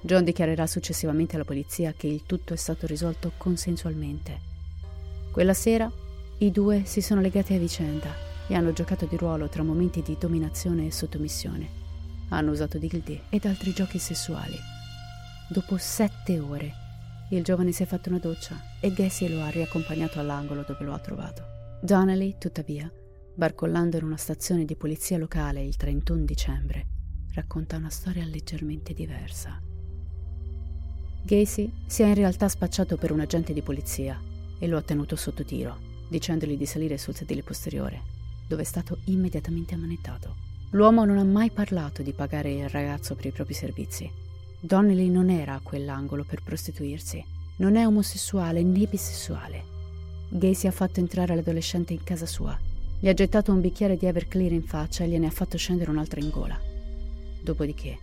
John 0.00 0.24
dichiarerà 0.24 0.66
successivamente 0.66 1.36
alla 1.36 1.44
polizia 1.44 1.94
che 1.96 2.08
il 2.08 2.24
tutto 2.26 2.52
è 2.52 2.56
stato 2.56 2.88
risolto 2.88 3.30
consensualmente. 3.36 4.40
Quella 5.30 5.54
sera 5.54 5.88
i 6.38 6.50
due 6.50 6.82
si 6.84 7.00
sono 7.00 7.20
legati 7.20 7.54
a 7.54 7.58
vicenda 7.58 8.31
e 8.52 8.54
hanno 8.54 8.74
giocato 8.74 9.06
di 9.06 9.16
ruolo 9.16 9.48
tra 9.48 9.62
momenti 9.62 10.02
di 10.02 10.14
dominazione 10.20 10.84
e 10.84 10.92
sottomissione. 10.92 11.80
Hanno 12.28 12.50
usato 12.50 12.76
dildi 12.76 13.18
ed 13.30 13.46
altri 13.46 13.72
giochi 13.72 13.98
sessuali. 13.98 14.58
Dopo 15.48 15.78
sette 15.78 16.38
ore, 16.38 16.72
il 17.30 17.42
giovane 17.42 17.72
si 17.72 17.82
è 17.82 17.86
fatto 17.86 18.10
una 18.10 18.18
doccia 18.18 18.60
e 18.78 18.92
Gacy 18.92 19.28
lo 19.28 19.40
ha 19.40 19.48
riaccompagnato 19.48 20.20
all'angolo 20.20 20.64
dove 20.66 20.84
lo 20.84 20.92
ha 20.92 20.98
trovato. 20.98 21.42
Donnelly, 21.80 22.36
tuttavia, 22.38 22.92
barcollando 23.34 23.96
in 23.96 24.04
una 24.04 24.18
stazione 24.18 24.66
di 24.66 24.76
polizia 24.76 25.16
locale 25.16 25.64
il 25.64 25.76
31 25.76 26.24
dicembre, 26.24 26.86
racconta 27.32 27.76
una 27.76 27.88
storia 27.88 28.26
leggermente 28.26 28.92
diversa. 28.92 29.62
Gacy 31.22 31.72
si 31.86 32.02
è 32.02 32.06
in 32.06 32.14
realtà 32.14 32.48
spacciato 32.48 32.98
per 32.98 33.12
un 33.12 33.20
agente 33.20 33.54
di 33.54 33.62
polizia 33.62 34.20
e 34.58 34.66
lo 34.66 34.76
ha 34.76 34.82
tenuto 34.82 35.16
sotto 35.16 35.42
tiro, 35.42 35.78
dicendogli 36.10 36.58
di 36.58 36.66
salire 36.66 36.98
sul 36.98 37.14
sedile 37.14 37.42
posteriore 37.42 38.20
dove 38.52 38.64
è 38.64 38.66
stato 38.66 38.98
immediatamente 39.04 39.74
ammanettato. 39.74 40.34
L'uomo 40.72 41.06
non 41.06 41.16
ha 41.16 41.24
mai 41.24 41.50
parlato 41.50 42.02
di 42.02 42.12
pagare 42.12 42.52
il 42.52 42.68
ragazzo 42.68 43.14
per 43.14 43.24
i 43.24 43.30
propri 43.30 43.54
servizi. 43.54 44.10
Donnelly 44.60 45.08
non 45.08 45.30
era 45.30 45.54
a 45.54 45.60
quell'angolo 45.60 46.24
per 46.24 46.42
prostituirsi. 46.42 47.24
Non 47.56 47.76
è 47.76 47.86
omosessuale 47.86 48.62
né 48.62 48.86
bisessuale. 48.86 49.64
Gacy 50.28 50.66
ha 50.66 50.70
fatto 50.70 51.00
entrare 51.00 51.34
l'adolescente 51.34 51.94
in 51.94 52.04
casa 52.04 52.26
sua. 52.26 52.58
Gli 53.00 53.08
ha 53.08 53.14
gettato 53.14 53.52
un 53.52 53.62
bicchiere 53.62 53.96
di 53.96 54.04
Everclear 54.04 54.52
in 54.52 54.64
faccia 54.64 55.04
e 55.04 55.08
gliene 55.08 55.28
ha 55.28 55.30
fatto 55.30 55.56
scendere 55.56 55.90
un'altra 55.90 56.20
in 56.20 56.28
gola. 56.28 56.60
Dopodiché 57.40 57.98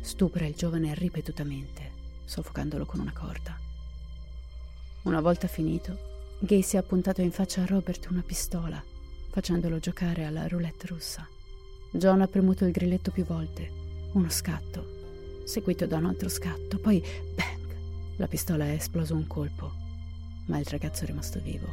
stupra 0.00 0.46
il 0.46 0.54
giovane 0.54 0.94
ripetutamente, 0.94 1.90
soffocandolo 2.24 2.86
con 2.86 3.00
una 3.00 3.12
corda. 3.12 3.58
Una 5.02 5.20
volta 5.20 5.48
finito, 5.48 5.98
Gacy 6.38 6.78
ha 6.78 6.82
puntato 6.82 7.20
in 7.20 7.30
faccia 7.30 7.60
a 7.60 7.66
Robert 7.66 8.06
una 8.08 8.22
pistola 8.22 8.82
facendolo 9.32 9.78
giocare 9.78 10.24
alla 10.24 10.46
roulette 10.46 10.88
russa. 10.88 11.26
John 11.90 12.20
ha 12.20 12.26
premuto 12.26 12.66
il 12.66 12.70
grilletto 12.70 13.10
più 13.10 13.24
volte. 13.24 13.70
Uno 14.12 14.28
scatto, 14.28 15.42
seguito 15.46 15.86
da 15.86 15.96
un 15.96 16.04
altro 16.04 16.28
scatto, 16.28 16.78
poi 16.78 17.02
bang! 17.34 18.16
La 18.16 18.26
pistola 18.26 18.66
è 18.66 18.72
esplosa 18.72 19.14
un 19.14 19.26
colpo, 19.26 19.72
ma 20.48 20.58
il 20.58 20.66
ragazzo 20.66 21.04
è 21.04 21.06
rimasto 21.06 21.40
vivo. 21.40 21.66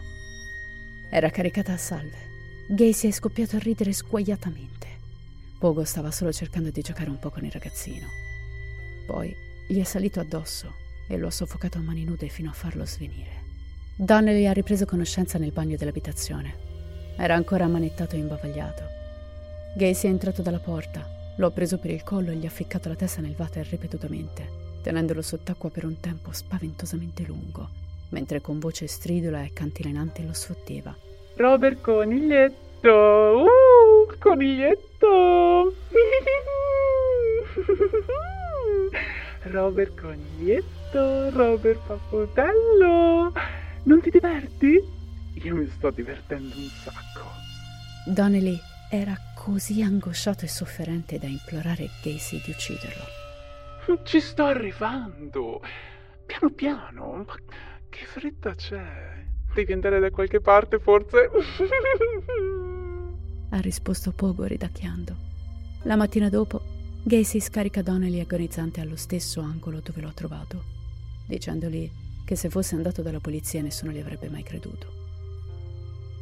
Era 1.11 1.29
caricata 1.29 1.73
a 1.73 1.77
salve. 1.77 2.27
Gacy 2.69 3.09
è 3.09 3.11
scoppiato 3.11 3.57
a 3.57 3.59
ridere 3.59 3.91
sguaiatamente. 3.91 4.87
Pogo 5.59 5.83
stava 5.83 6.11
solo 6.11 6.31
cercando 6.31 6.69
di 6.69 6.79
giocare 6.79 7.09
un 7.09 7.19
po' 7.19 7.29
con 7.29 7.43
il 7.43 7.51
ragazzino. 7.51 8.07
Poi 9.05 9.35
gli 9.67 9.81
è 9.81 9.83
salito 9.83 10.21
addosso 10.21 10.73
e 11.09 11.17
lo 11.17 11.27
ha 11.27 11.31
soffocato 11.31 11.77
a 11.77 11.81
mani 11.81 12.05
nude 12.05 12.29
fino 12.29 12.51
a 12.51 12.53
farlo 12.53 12.85
svenire. 12.85 13.47
Donnelly 13.97 14.45
ha 14.45 14.53
ripreso 14.53 14.85
conoscenza 14.85 15.37
nel 15.37 15.51
bagno 15.51 15.75
dell'abitazione 15.75 16.68
era 17.19 17.35
ancora 17.35 17.65
ammanettato 17.65 18.15
e 18.15 18.19
imbavagliato. 18.19 18.83
Gacy 19.75 20.07
è 20.07 20.09
entrato 20.09 20.41
dalla 20.41 20.59
porta, 20.59 21.05
lo 21.35 21.47
ha 21.47 21.51
preso 21.51 21.77
per 21.77 21.91
il 21.91 22.03
collo 22.03 22.31
e 22.31 22.35
gli 22.35 22.45
ha 22.45 22.49
ficcato 22.49 22.87
la 22.87 22.95
testa 22.95 23.21
nel 23.21 23.35
water 23.37 23.67
ripetutamente, 23.67 24.47
tenendolo 24.81 25.21
sott'acqua 25.21 25.69
per 25.69 25.83
un 25.83 25.99
tempo 25.99 26.31
spaventosamente 26.31 27.25
lungo, 27.25 27.67
mentre 28.09 28.39
con 28.39 28.59
voce 28.59 28.87
stridula 28.87 29.43
e 29.43 29.51
cantilenante 29.51 30.23
lo 30.23 30.33
sfotteva. 30.33 30.95
Robert 31.35 31.81
Coniglietto! 31.81 32.87
Uh, 32.87 34.17
coniglietto! 34.17 35.73
Robert 39.43 39.99
Coniglietto, 39.99 41.29
Robert 41.31 41.79
Paputello! 41.85 43.33
Non 43.83 44.01
ti 44.01 44.09
diverti? 44.09 44.97
Io 45.43 45.55
mi 45.55 45.69
sto 45.69 45.89
divertendo 45.89 46.55
un 46.55 46.67
sacco. 46.67 47.27
Donnelly 48.05 48.59
era 48.89 49.15
così 49.35 49.81
angosciato 49.81 50.45
e 50.45 50.47
sofferente 50.47 51.17
da 51.17 51.27
implorare 51.27 51.89
Casey 52.01 52.41
di 52.43 52.51
ucciderlo. 52.51 53.03
Ci 54.03 54.19
sto 54.19 54.45
arrivando. 54.45 55.61
Piano 56.25 56.51
piano. 56.51 57.23
Ma 57.25 57.35
che 57.89 58.05
fretta 58.05 58.53
c'è? 58.53 59.25
Devi 59.53 59.73
andare 59.73 59.99
da 59.99 60.09
qualche 60.09 60.41
parte, 60.41 60.79
forse? 60.79 61.29
ha 63.51 63.59
risposto 63.59 64.11
Pogo 64.11 64.43
ridacchiando. 64.43 65.27
La 65.83 65.95
mattina 65.95 66.29
dopo, 66.29 66.61
Gacy 67.03 67.39
scarica 67.39 67.81
Donnelly 67.81 68.19
agonizzante 68.19 68.81
allo 68.81 68.97
stesso 68.97 69.41
angolo 69.41 69.79
dove 69.79 70.01
l'ho 70.01 70.13
trovato, 70.13 70.63
dicendogli 71.25 71.89
che 72.25 72.35
se 72.35 72.49
fosse 72.49 72.75
andato 72.75 73.01
dalla 73.01 73.19
polizia 73.19 73.61
nessuno 73.61 73.91
gli 73.91 73.99
avrebbe 73.99 74.29
mai 74.29 74.43
creduto. 74.43 74.98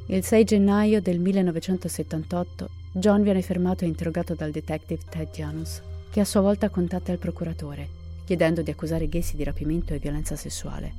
Il 0.09 0.23
6 0.23 0.45
gennaio 0.45 1.01
del 1.01 1.19
1978 1.19 2.69
John 2.93 3.23
viene 3.23 3.41
fermato 3.41 3.83
e 3.83 3.87
interrogato 3.87 4.35
dal 4.35 4.51
detective 4.51 5.01
Ted 5.09 5.31
Janus, 5.33 5.81
che 6.09 6.21
a 6.21 6.25
sua 6.25 6.39
volta 6.39 6.69
contatta 6.69 7.11
il 7.11 7.17
procuratore, 7.17 7.89
chiedendo 8.23 8.61
di 8.61 8.71
accusare 8.71 9.09
Gacy 9.09 9.35
di 9.35 9.43
rapimento 9.43 9.93
e 9.93 9.99
violenza 9.99 10.37
sessuale. 10.37 10.93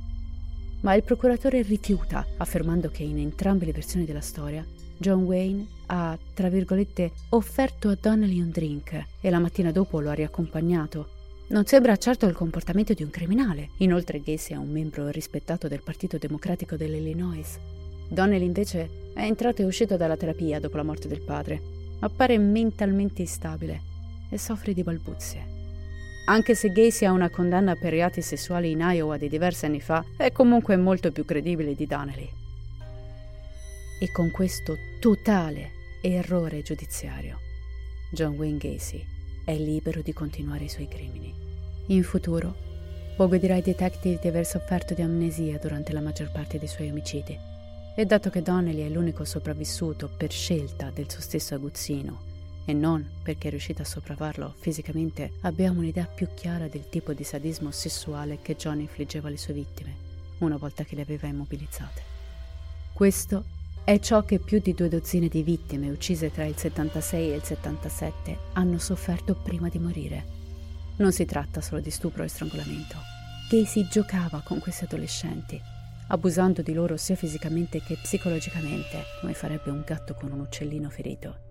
Ma 0.81 0.93
il 0.93 1.01
procuratore 1.01 1.63
rifiuta, 1.63 2.23
affermando 2.37 2.91
che 2.91 3.01
in 3.01 3.17
entrambe 3.17 3.65
le 3.65 3.71
versioni 3.71 4.05
della 4.05 4.21
storia 4.21 4.63
John 4.95 5.23
Wayne 5.23 5.65
ha, 5.87 6.15
tra 6.35 6.49
virgolette, 6.49 7.11
offerto 7.29 7.89
a 7.89 7.97
Donnelly 7.99 8.39
un 8.39 8.51
drink 8.51 9.05
e 9.21 9.29
la 9.31 9.39
mattina 9.39 9.71
dopo 9.71 9.99
lo 10.01 10.11
ha 10.11 10.13
riaccompagnato. 10.13 11.09
Non 11.47 11.65
sembra 11.65 11.97
certo 11.97 12.27
il 12.27 12.35
comportamento 12.35 12.93
di 12.93 13.01
un 13.01 13.09
criminale. 13.09 13.69
Inoltre 13.77 14.21
Gacy 14.21 14.53
è 14.53 14.57
un 14.57 14.69
membro 14.69 15.09
rispettato 15.09 15.67
del 15.67 15.81
Partito 15.81 16.19
Democratico 16.19 16.75
dell'Illinois 16.75 17.57
Donnelly 18.09 18.45
invece 18.45 19.11
è 19.13 19.21
entrato 19.21 19.61
e 19.61 19.65
uscito 19.65 19.97
dalla 19.97 20.17
terapia 20.17 20.59
dopo 20.59 20.77
la 20.77 20.83
morte 20.83 21.07
del 21.07 21.21
padre. 21.21 21.61
Appare 21.99 22.37
mentalmente 22.39 23.21
instabile 23.21 23.81
e 24.29 24.37
soffre 24.37 24.73
di 24.73 24.83
balbuzie. 24.83 25.57
Anche 26.25 26.55
se 26.55 26.71
Gacy 26.71 27.05
ha 27.05 27.11
una 27.11 27.29
condanna 27.29 27.75
per 27.75 27.91
reati 27.91 28.21
sessuali 28.21 28.71
in 28.71 28.79
Iowa 28.79 29.17
di 29.17 29.29
diversi 29.29 29.65
anni 29.65 29.81
fa, 29.81 30.03
è 30.17 30.31
comunque 30.31 30.75
molto 30.75 31.11
più 31.11 31.25
credibile 31.25 31.75
di 31.75 31.85
Donnelly. 31.85 32.29
E 33.99 34.11
con 34.11 34.31
questo 34.31 34.75
totale 34.99 35.71
errore 36.01 36.61
giudiziario, 36.61 37.39
John 38.11 38.35
Wayne 38.35 38.57
Gacy 38.57 39.05
è 39.43 39.55
libero 39.55 40.01
di 40.01 40.13
continuare 40.13 40.65
i 40.65 40.69
suoi 40.69 40.87
crimini. 40.87 41.33
In 41.87 42.03
futuro, 42.03 42.67
Pogo 43.17 43.35
dirà 43.35 43.55
ai 43.55 43.61
detective 43.61 44.19
di 44.21 44.29
aver 44.29 44.45
sofferto 44.45 44.93
di 44.93 45.01
amnesia 45.01 45.57
durante 45.57 45.91
la 45.91 45.99
maggior 45.99 46.31
parte 46.31 46.57
dei 46.57 46.69
suoi 46.69 46.89
omicidi 46.89 47.57
e 47.99 48.05
dato 48.05 48.29
che 48.29 48.41
Donnelly 48.41 48.85
è 48.85 48.87
l'unico 48.87 49.25
sopravvissuto 49.25 50.07
per 50.07 50.31
scelta 50.31 50.89
del 50.89 51.11
suo 51.11 51.19
stesso 51.19 51.53
aguzzino 51.53 52.17
e 52.63 52.71
non 52.71 53.05
perché 53.21 53.47
è 53.47 53.49
riuscita 53.49 53.81
a 53.81 53.85
sopravvarlo 53.85 54.55
fisicamente, 54.57 55.33
abbiamo 55.41 55.79
un'idea 55.79 56.05
più 56.05 56.29
chiara 56.33 56.69
del 56.69 56.87
tipo 56.87 57.11
di 57.11 57.25
sadismo 57.25 57.71
sessuale 57.71 58.39
che 58.41 58.55
John 58.55 58.79
infliggeva 58.79 59.27
alle 59.27 59.35
sue 59.35 59.53
vittime, 59.53 59.93
una 60.37 60.55
volta 60.55 60.85
che 60.85 60.95
le 60.95 61.01
aveva 61.01 61.27
immobilizzate. 61.27 62.01
Questo 62.93 63.43
è 63.83 63.99
ciò 63.99 64.23
che 64.23 64.39
più 64.39 64.61
di 64.61 64.73
due 64.73 64.87
dozzine 64.87 65.27
di 65.27 65.43
vittime 65.43 65.89
uccise 65.89 66.31
tra 66.31 66.45
il 66.45 66.55
76 66.55 67.31
e 67.33 67.35
il 67.35 67.43
77 67.43 68.37
hanno 68.53 68.77
sofferto 68.77 69.35
prima 69.35 69.67
di 69.67 69.77
morire. 69.77 70.23
Non 70.95 71.11
si 71.11 71.25
tratta 71.25 71.59
solo 71.59 71.81
di 71.81 71.91
stupro 71.91 72.23
e 72.23 72.29
strangolamento. 72.29 72.95
Casey 73.49 73.89
giocava 73.89 74.39
con 74.41 74.59
questi 74.59 74.85
adolescenti, 74.85 75.59
abusando 76.09 76.61
di 76.61 76.73
loro 76.73 76.97
sia 76.97 77.15
fisicamente 77.15 77.81
che 77.81 77.97
psicologicamente, 78.01 79.03
come 79.21 79.33
farebbe 79.33 79.69
un 79.69 79.83
gatto 79.85 80.13
con 80.13 80.31
un 80.31 80.39
uccellino 80.39 80.89
ferito. 80.89 81.47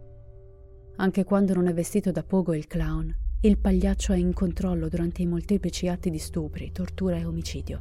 Anche 0.96 1.24
quando 1.24 1.54
non 1.54 1.68
è 1.68 1.72
vestito 1.72 2.10
da 2.10 2.22
Pogo 2.22 2.54
il 2.54 2.66
clown, 2.66 3.14
il 3.42 3.58
pagliaccio 3.58 4.12
è 4.12 4.16
in 4.16 4.32
controllo 4.32 4.88
durante 4.88 5.22
i 5.22 5.26
molteplici 5.26 5.86
atti 5.86 6.10
di 6.10 6.18
stupri, 6.18 6.72
tortura 6.72 7.16
e 7.16 7.24
omicidio. 7.24 7.80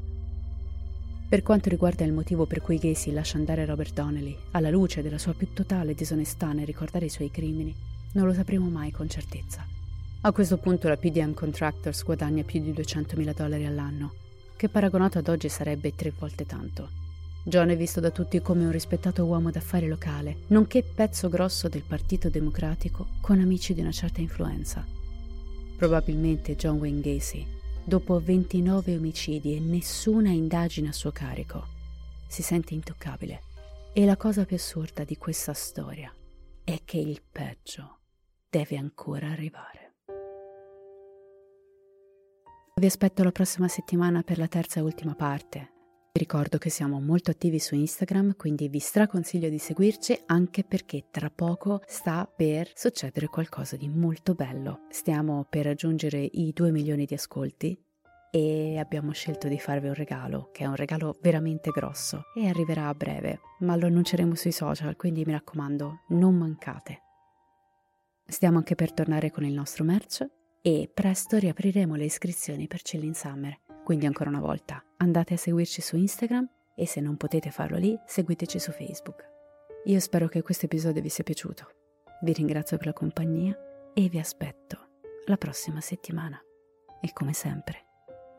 Per 1.28 1.42
quanto 1.42 1.70
riguarda 1.70 2.06
il 2.06 2.14
motivo 2.14 2.46
per 2.46 2.62
cui 2.62 2.78
Gacy 2.78 3.12
lascia 3.12 3.38
andare 3.38 3.66
Robert 3.66 3.94
Donnelly, 3.94 4.38
alla 4.52 4.70
luce 4.70 5.02
della 5.02 5.18
sua 5.18 5.34
più 5.34 5.52
totale 5.54 5.96
disonestà 5.96 6.54
nel 6.54 6.68
ricordare 6.68 7.06
i 7.06 7.10
suoi 7.10 7.32
crimini, 7.32 7.76
non 8.14 8.28
lo 8.28 8.34
sapremo 8.34 8.70
mai 8.70 8.92
con 8.92 9.10
certezza. 9.10 9.66
A 10.22 10.32
questo 10.32 10.58
punto 10.58 10.88
la 10.88 10.96
PDM 10.96 11.34
Contractors 11.34 12.04
guadagna 12.04 12.44
più 12.44 12.62
di 12.62 12.72
200.000 12.72 13.34
dollari 13.34 13.66
all'anno, 13.66 14.14
che 14.58 14.68
paragonato 14.68 15.20
ad 15.20 15.30
oggi 15.30 15.48
sarebbe 15.48 15.96
tre 15.96 16.12
volte 16.18 16.46
tanto. 16.46 16.90
John 17.46 17.70
è 17.70 17.78
visto 17.78 18.02
da 18.02 18.12
tutti 18.12 18.42
come 18.42 18.66
un 18.66 18.72
rispettato 18.72 19.24
uomo 19.24 19.52
d'affari 19.52 19.88
locale, 19.88 20.40
nonché 20.48 20.84
pezzo 20.84 21.30
grosso 21.30 21.70
del 21.70 21.84
Partito 21.84 22.30
Democratico 22.30 23.08
con 23.22 23.40
amici 23.40 23.74
di 23.74 23.80
una 23.80 23.94
certa 23.94 24.20
influenza. 24.20 24.86
Probabilmente 25.78 26.58
John 26.58 26.78
Wayne 26.78 27.00
Gacy, 27.00 27.48
dopo 27.86 28.20
29 28.20 28.98
omicidi 28.98 29.56
e 29.56 29.62
nessuna 29.62 30.30
indagine 30.30 30.90
a 30.90 30.92
suo 30.92 31.12
carico, 31.14 31.66
si 32.28 32.42
sente 32.42 32.74
intoccabile. 32.74 33.44
E 33.94 34.04
la 34.06 34.18
cosa 34.18 34.44
più 34.44 34.58
assurda 34.58 35.06
di 35.06 35.18
questa 35.18 35.54
storia 35.54 36.14
è 36.64 36.82
che 36.84 36.98
il 36.98 37.22
peggio 37.32 38.00
deve 38.50 38.76
ancora 38.76 39.30
arrivare. 39.30 39.87
Vi 42.80 42.86
aspetto 42.86 43.24
la 43.24 43.32
prossima 43.32 43.68
settimana 43.68 44.22
per 44.22 44.38
la 44.38 44.48
terza 44.48 44.80
e 44.80 44.84
ultima 44.84 45.16
parte 45.16 45.72
vi 46.18 46.24
ricordo 46.24 46.58
che 46.58 46.72
siamo 46.72 47.00
molto 47.00 47.30
attivi 47.30 47.60
su 47.60 47.76
Instagram, 47.76 48.36
quindi 48.38 48.70
vi 48.70 48.80
straconsiglio 48.80 49.50
di 49.50 49.60
seguirci 49.60 50.24
anche 50.26 50.64
perché 50.64 51.06
tra 51.12 51.30
poco 51.30 51.84
sta 51.86 52.26
per 52.26 52.72
succedere 52.74 53.28
qualcosa 53.28 53.76
di 53.78 53.88
molto 53.88 54.34
bello. 54.34 54.88
Stiamo 54.90 55.46
per 55.48 55.66
raggiungere 55.66 56.18
i 56.18 56.52
2 56.54 56.72
milioni 56.72 57.06
di 57.06 57.14
ascolti 57.14 57.80
e 58.32 58.80
abbiamo 58.80 59.12
scelto 59.12 59.48
di 59.48 59.60
farvi 59.60 59.90
un 59.90 59.94
regalo, 59.94 60.50
che 60.52 60.64
è 60.64 60.66
un 60.66 60.76
regalo 60.76 61.20
veramente 61.22 61.70
grosso 61.70 62.24
e 62.34 62.48
arriverà 62.48 62.88
a 62.88 62.96
breve, 62.96 63.42
ma 63.60 63.76
lo 63.76 63.86
annunceremo 63.86 64.34
sui 64.34 64.52
social, 64.52 64.96
quindi 64.96 65.24
mi 65.24 65.34
raccomando, 65.34 66.06
non 66.08 66.36
mancate. 66.36 67.04
Stiamo 68.26 68.58
anche 68.58 68.74
per 68.74 68.92
tornare 68.92 69.30
con 69.30 69.46
il 69.46 69.54
nostro 69.54 69.84
merch 69.84 70.28
e 70.62 70.90
presto 70.94 71.38
riapriremo 71.38 71.96
le 71.96 72.06
iscrizioni 72.06 72.68
per 72.68 72.82
Chilling 72.82 73.14
Summer. 73.14 73.60
Quindi 73.84 74.06
ancora 74.06 74.30
una 74.30 74.42
volta, 74.42 74.84
andate 74.98 75.34
a 75.34 75.38
seguirci 75.38 75.82
su 75.82 75.96
Instagram 75.96 76.50
e 76.76 76.86
se 76.86 77.00
non 77.00 77.18
potete 77.18 77.52
farlo 77.52 77.78
lì, 77.78 77.98
seguiteci 78.06 78.60
su 78.60 78.72
Facebook. 78.72 79.26
Io 79.86 80.00
spero 80.00 80.28
che 80.28 80.42
questo 80.42 80.66
episodio 80.66 81.02
vi 81.02 81.10
sia 81.10 81.24
piaciuto. 81.24 81.70
Vi 82.22 82.34
ringrazio 82.34 82.78
per 82.78 82.88
la 82.88 82.94
compagnia 82.94 83.58
e 83.94 84.10
vi 84.10 84.20
aspetto 84.20 84.90
la 85.26 85.38
prossima 85.38 85.80
settimana. 85.80 86.42
E 87.02 87.14
come 87.14 87.34
sempre, 87.34 87.86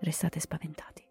restate 0.00 0.40
spaventati. 0.40 1.07